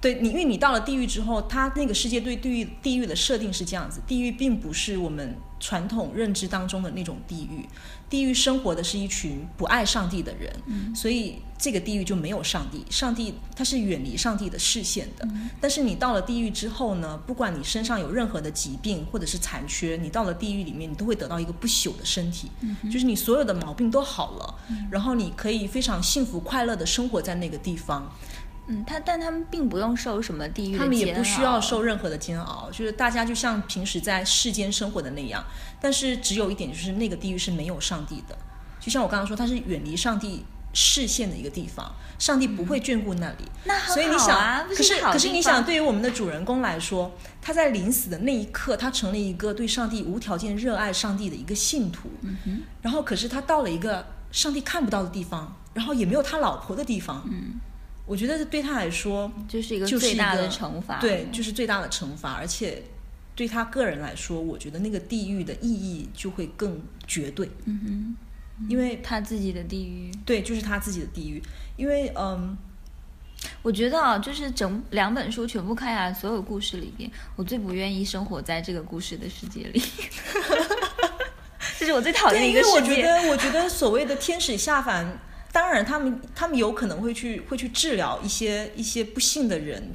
[0.01, 7.69] 对你，因为你到了地狱之后，他那个世界对地狱地狱的设定是这样子：地狱并不是我们传统认知当中的那种地狱。
[8.09, 12.85] 地狱生活的是一群不爱上帝的人，所以这个地狱就没有上帝。
[12.89, 15.27] 上帝他是远离上帝的视线的。
[15.61, 17.21] 但是你到了地狱之后呢？
[17.27, 22.49] 不管你身上有任何的疾病或者是残缺，你到了地狱里面，你都会得到一个不朽的身体，
[22.91, 24.55] 就是你所有的毛病都好了，
[24.91, 28.13] 然后你可以非常幸福快乐的生活在那个地方。
[28.69, 35.45] 嗯，他但他们并不用受什么地狱，他们也不需要受任何的煎熬，就是大家就像平时在世间生活的那样。
[35.81, 38.37] 但是只有一点，就是那个地狱是没有上帝的，
[38.81, 43.45] 就像我刚刚说，它是远离上帝视线的一个地方，上帝不会眷顾那里。
[43.65, 52.11] 那所以你想，可是可是你想，对于我们的主人公来说，他在临死的那一刻，他成了一个对上帝无条件热爱上帝的一个信徒。
[52.83, 57.23] 然后，可是他到了一个上帝看不到的地方，然后也没有他老婆的地方。
[57.31, 57.61] 嗯。
[58.07, 61.01] 我觉得对他来说，就是一个最大的惩罚。
[61.01, 62.81] 对，就是最大的惩罚，而且
[63.37, 67.49] 对他个人来说，我觉得那个地狱的意义就会更绝对。
[67.67, 68.17] 嗯
[68.59, 71.43] 哼，因为他自己的地狱，对，就是他自己的地狱。
[71.77, 72.57] 因为，嗯，
[73.61, 79.83] 我觉得啊，就是整两本书全部看下来，所有故事里边，我最不愿意生活在这个故事的世界里。
[81.79, 82.79] 这是我最讨厌的一个世界。
[82.79, 85.19] 我觉得，我觉得所谓的天使下凡。
[85.53, 89.95] 当然，他们他们有可能会去会去治疗一些一些不幸的人，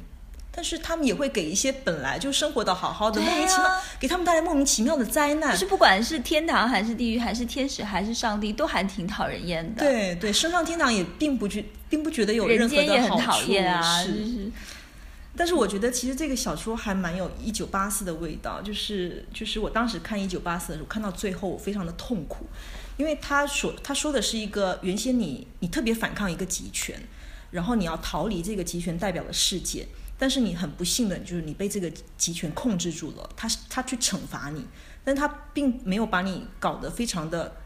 [0.54, 5.52] 但是他们也会给一些本来就生活的好好的莫名其妙给他们带来莫名其妙的灾难。
[5.52, 9.80] 就是不管是天堂还是地狱，还是天使还是上帝，都还挺讨人厌的。
[9.82, 14.02] 对对，升上天堂也并不觉并不觉得有任何的好处啊。
[14.02, 14.50] 是，
[15.34, 22.46] 但是我觉得其实这个小说还蛮有一九八四的味道，就是就是我当时看一九八四的时候，看到最后我非常的痛苦。
[22.98, 27.00] 因为他所他说的是一个原先你你特别反抗一个集权，
[27.50, 29.88] 然后你要逃离这个集权代表的世界，
[30.22, 34.64] 但是你很不幸的就是你被这个集权控制住了，他他去惩罚你，
[35.02, 37.56] 但他并没有把你搞得非常的，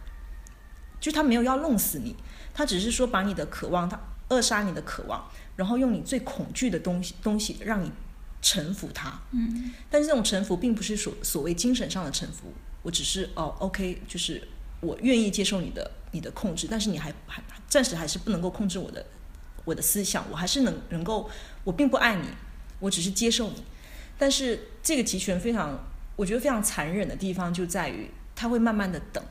[0.99, 2.17] 就他没有要弄死你，
[2.55, 7.93] 他只是说把你的渴望他扼杀你的渴望，然后用你最恐惧的东西东西让你
[8.41, 14.49] 臣服他，嗯，但是这种臣服并不是所所谓精神上的臣服，我只是哦，OK，就是。
[14.83, 19.05] 我愿意接受你的你的控制，但是你还还暂时还是不能够控制我的
[19.65, 21.29] 我的思想，我还是能能够，
[21.65, 22.29] 我并不爱你，
[22.81, 23.63] 我只是接受你。
[24.19, 25.79] 但是这个集权非常，
[26.17, 29.23] 我觉得非常残忍的地方就在于，他会慢慢的等，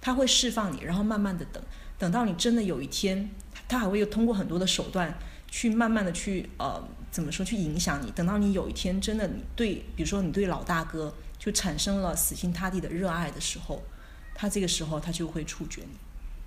[0.00, 1.62] 他会释放你，然后慢慢的等，
[1.98, 3.30] 等到你真的有一天，
[3.66, 5.18] 他还会又通过很多的手段
[5.48, 13.82] 去慢慢的去呃怎么说去影响你，等到你有一天真的你对，比如说你对老大哥就产生了死心塌地的热爱的时候，
[14.34, 15.96] 他这个时候他就会处决你。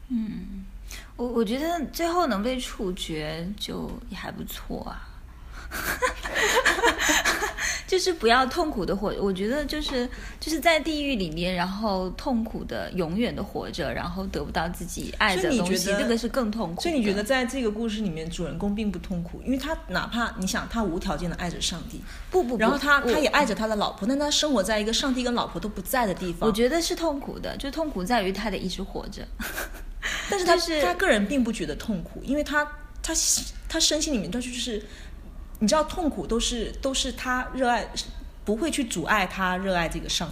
[0.10, 0.66] 嗯，
[1.16, 5.09] 我我觉得最后能被处决就也还不错啊。
[7.88, 10.08] 就是不要痛苦的活，我觉得就是
[10.40, 16.82] 就是在地狱里面，然后痛苦的永远的活着，然后得不到自己爱的东西，这个是更痛苦。
[16.84, 22.00] 所以你觉得在这个故事里面，主人公并不痛苦，因为他哪怕你想他无条件的爱着上帝，
[22.30, 26.48] 不不，然后他他也爱着他的老婆，但他生活在一个上帝跟老婆都不在的地方。
[26.48, 29.28] 我觉得是痛苦的，就痛苦在于他得一直活着。
[30.30, 32.64] 但是 他是他个人并不觉得痛苦，因为他
[33.02, 33.16] 他
[33.68, 34.86] 他身心里面他就是。
[35.60, 37.88] 你知道痛苦都是都是他热爱，
[38.44, 40.28] 不会去阻碍他热爱这个生。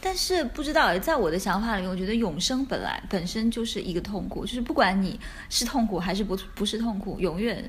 [0.00, 5.18] 但是不知道，在我的想法里，我觉得永生本来本身就是一个痛苦，就是不管你
[5.48, 7.64] 是痛苦还是不不是痛苦，永远。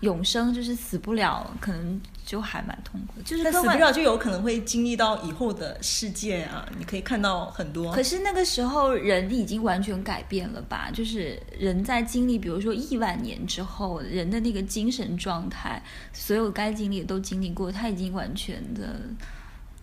[0.00, 3.20] 永生就是死不了，可能就还蛮痛苦。
[3.22, 6.68] 就是死不了，就有可能会经历到以后的世界啊！
[6.78, 7.92] 你可以看到很多。
[7.92, 10.88] 可是那个时候人已经完全改变了吧？
[10.92, 15.82] 就是人在经历，比如说亿万年之后，人的那个精神状态，
[16.12, 19.00] 所有该经历的都经历过，他已经完全的，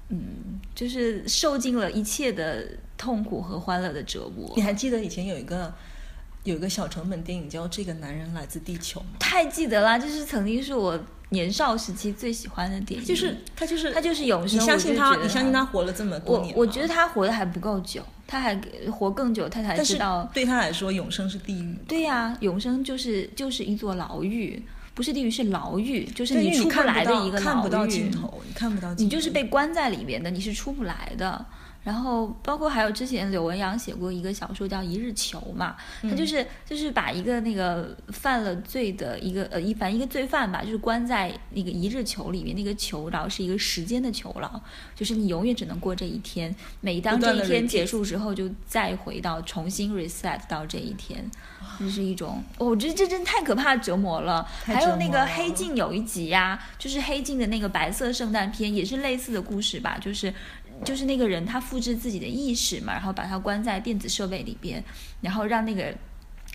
[0.09, 2.65] 嗯，就是受尽了一切的
[2.97, 4.53] 痛苦和欢乐的折磨。
[4.55, 5.73] 你还记得以前有一个？
[6.45, 10.97] 有一个小成本电影叫《这个男人来自地球》，太记得了，就是曾经是我
[11.29, 13.05] 年少时期最喜欢的电影。
[13.05, 14.59] 就是他，就是他，就是永生。
[14.59, 15.15] 你相信他？
[15.15, 16.53] 你相信他活了这么多年？
[16.55, 18.55] 我我觉得他活的还不够久，他还
[18.91, 20.29] 活更久，他才知道。
[20.35, 21.75] 对他来说，永生是地狱。
[21.87, 27.43] 对呀，永生就是就是一座牢狱，不是地狱，是牢狱，就是你出不来的一个牢狱。
[27.43, 28.93] 看不到尽头，你看不到。
[28.93, 31.43] 你就是被关在里面的，你是出不来的。
[31.85, 44.59] 然后，包括还有之前柳文阳写过一个小说叫《一日囚》嘛，他就是就是把一个那个犯了罪的一个呃一反正一个罪犯吧，就是关在那个一日囚里面，那个囚牢是一个时间的囚牢，
[44.95, 51.29] 就是你永远只能过这一天，每当这一天结束之后，就再回到重新 reset 到这一天，
[51.77, 54.43] 这是一种，我觉得这真太可怕折磨了。
[54.63, 60.33] 还有那个黑镜有一集呀，就是黑镜的那个白色圣诞片，也是类似的故事吧，就是。
[60.83, 64.83] 就是那个人，他复制自己的意识嘛，然后把它关在电子设备里边，
[65.21, 65.93] 然后让那个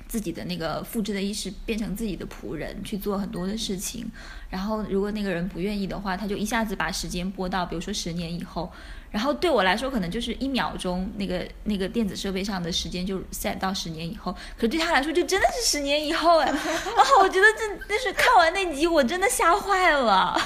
[0.09, 4.11] 自己的那个复制的意识变成自己的仆人去做很多的事情。
[4.51, 8.71] 然后如果那个人不愿意的话，他就一下子把时间拨到，比如说十年以后。
[9.11, 14.33] 然后对我来说，可能就是一秒钟，那个那个电子设备上的时间就 set 到十年以后。
[14.55, 16.47] 可是对他来说，就真的是十年以后哎。
[16.47, 20.41] 然后我觉得这，但是看完那集，我真的吓坏了。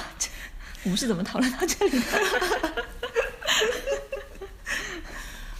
[0.85, 2.05] 我们是怎么讨论到这里的？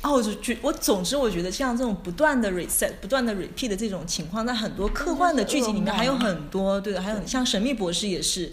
[0.02, 8.52] 啊，我就觉我总之我觉得像这种不断的 reset、不断的 repeat 的这种情况，在很多科幻的剧集里面还有很多，对的，还有像神秘博士也是，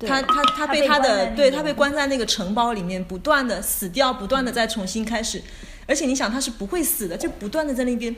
[0.00, 5.42] 他他他被他的对他被关在那个城堡里面，不断的死掉，不断的再重新开始，
[5.86, 8.16] 而且你想他是不会死的，就不断的在那边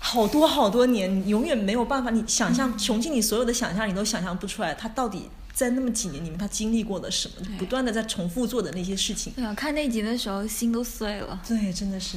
[0.00, 5.30] 好多好多年，永远没有办法，你想象穷尽你所有的想象，你都想象不出来他到底。
[5.60, 7.46] 在那么几年里面，他经历过的什么？
[7.58, 9.30] 不断的在重复做的那些事情。
[9.34, 11.38] 对啊，看那集的时候心都碎了。
[11.46, 12.16] 对，真的是。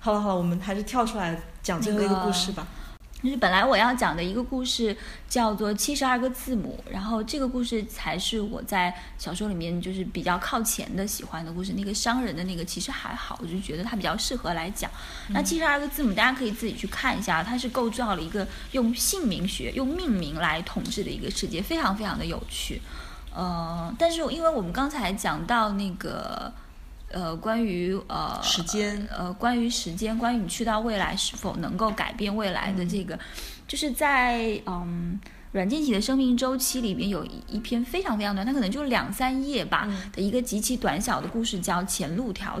[0.00, 2.66] 好了好了，我们还是跳出来讲最后一个故事吧。
[3.22, 4.96] 就是本来我要讲的一个故事
[5.28, 11.72] 叫做《七十二个字母》，然后这个故事才是我在小说里面就是比较靠前的喜欢的故事。
[11.76, 14.90] 那个商人的那个其实还好，我就觉得它比较适合来讲。
[15.28, 22.82] 那七十二个字母大家可以自己去看一下，它是构造了一个用姓名学、用命名来统治的一个世界，非常非常的有趣。
[23.34, 26.52] 呃，但是因为我们刚才讲到那个。
[27.12, 33.18] 呃，关于呃时间，呃，关于时间，关于你去到未来是否能够改变未来的这个，
[33.68, 35.20] 就是在嗯
[35.52, 42.60] 软件体的生命周期里面有一一篇非常非常短，它可能就两三页吧的一个极其短小的故事，叫《前路迢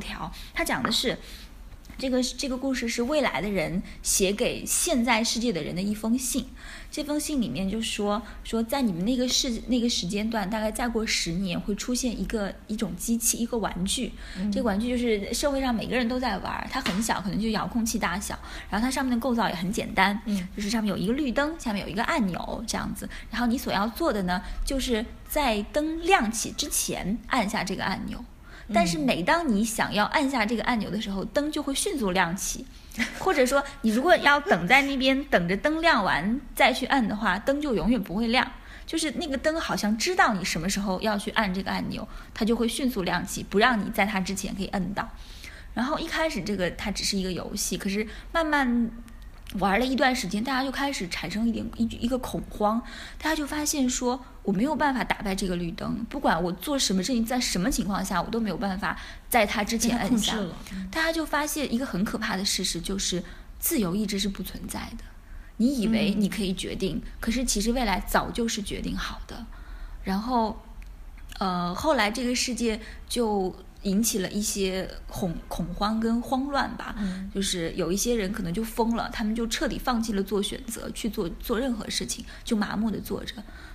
[0.54, 1.18] 它讲的是。
[1.98, 6.46] 这个这个故事是未来的人写给现在世界的人的一封信。
[6.92, 14.12] 这封信里面就说说，在你们那个时那个时间段，大概再过十年，会出现一个一种机器，一个玩具。
[14.52, 18.38] 这个玩具就是社会上每个人都在玩，它很小，可能就遥控器大小。
[18.68, 20.20] 然后它上面的构造也很简单，
[20.54, 23.08] 就是上面有一个绿灯，下面有一个按钮这样子。
[23.30, 28.22] 然后你所要做的呢，就是在灯亮起之前按下这个按钮。
[28.74, 32.64] 但是每当你想要按下这个按钮的时候，灯就会迅速亮起，
[33.18, 38.50] 或者说你如果要等在那边等着灯亮完再去按的话，灯就永远不会亮。
[38.84, 45.08] 就是那个灯好像知道你什么时候要去按这个按钮，它就会迅速亮起，不让你在它之前可以摁到。
[45.72, 48.90] 然后一开始这个它只是一个游戏，可是慢慢
[49.58, 52.80] 玩了一段时间，大家就开始产生一点一一个恐慌，
[53.18, 58.98] 大家就发现说我没有办法打败这个绿灯，不管我做什么事情，在什么情况下，我都没有办法
[59.28, 60.38] 在它之前被它摁下。
[60.90, 63.22] 大家就发现一个很可怕的事实，就是
[63.58, 65.04] 自由意志是不存在的。
[65.58, 69.44] 你以为你可以决定，可是其实未来早就是决定好的。
[70.02, 70.60] 然后，
[71.38, 76.94] 呃，后来这个世界就引起了一些恐恐慌跟慌乱吧。
[76.98, 83.34] 嗯就是有一些人可能就疯了，他们就彻底放弃了做选择，去做做任何事情，就麻木的做着。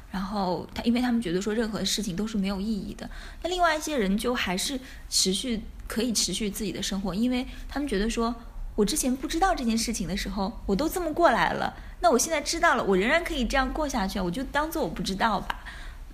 [0.09, 3.09] 然后他，因为他们觉得说任何事情都是没有意义的。
[3.43, 4.79] 那另外一些人就还是
[5.09, 8.33] 持续可以持续自己的生活，因为他们觉得说，
[8.75, 15.65] 我之前不知道这件事情的时候，我都这么过来了，那我现在知道了，我仍然可以这样过下去，我就当做我不知道吧。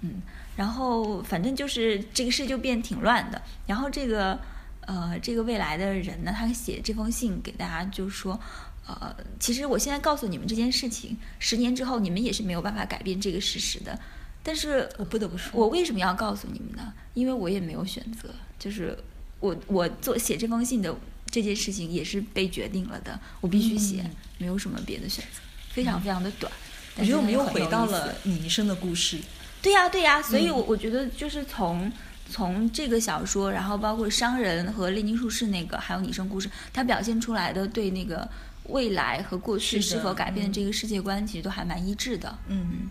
[0.01, 0.21] 嗯，
[0.56, 3.41] 然后反正就是这个事就变挺乱的。
[3.68, 4.39] 然后这个
[4.82, 8.39] 呃，这个未来的人呢，他写这封信给大家，就是说，
[8.86, 13.97] 呃，其实我现在告诉你们这件事情，十年之后你们也是没有办法改变这个事实的。
[14.43, 16.93] 但是我不得不说，我为什么要告诉你们呢？
[17.14, 18.30] 因为我也没有选择，
[18.60, 18.97] 就是
[19.39, 20.93] 我我做写这封信的
[21.28, 25.39] 这件事情也是被决定了的，我必须写，嗯没有什么别的选择，
[25.72, 26.51] 非常非常的短。
[26.97, 29.18] 我觉得我们又回到了你一生的故事。
[29.64, 31.91] 对呀、对呀、所以嗯我我觉得就是从。
[32.30, 38.28] 从这个小说，然后包括商人和炼金术士那个，还有拟声故事，它表现出来的对那个
[38.70, 42.36] 未来和过去是否改变嗯这个世界观，其实都还蛮一致的。
[42.47, 42.89] 嗯，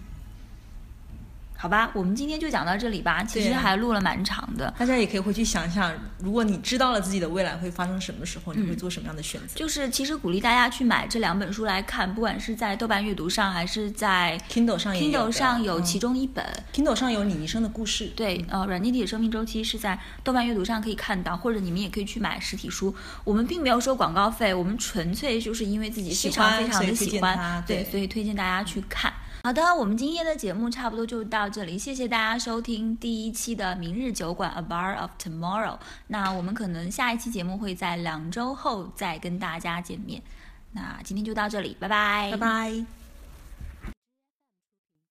[1.63, 3.23] 好吧，我们今天就讲到这里吧。
[3.23, 16.45] 其实还录了蛮长的，大家也可以回去想想，如果你知道了自己的未来会发生什么时候，你会嗯做什么样的选择就是其实鼓励大家去买这两本书来看，不管是在豆瓣阅读上，还是在？Kindle 上也有 Kindle 上有嗯其中一本。
[16.75, 18.11] Kindle 上有你一生的故事。
[18.17, 22.93] 对，呃，软件体的生命周期是在豆瓣阅读上可以看到，或者你们也可以去买实体书。
[23.23, 29.13] 我们并没有收广告费，我们纯粹就是因为自己非喜常欢非常的喜欢，对，对所以推荐大家去看。
[29.45, 35.79] 好的，我们今天的节目差不多就到这里，谢谢大家收听第一期的《明日酒馆 A Bar of Tomorrow》。
[36.07, 40.23] 那我们可能下一期节目会在两周后再跟大家见面。
[40.71, 43.02] 那今天就到这里，拜拜，拜拜。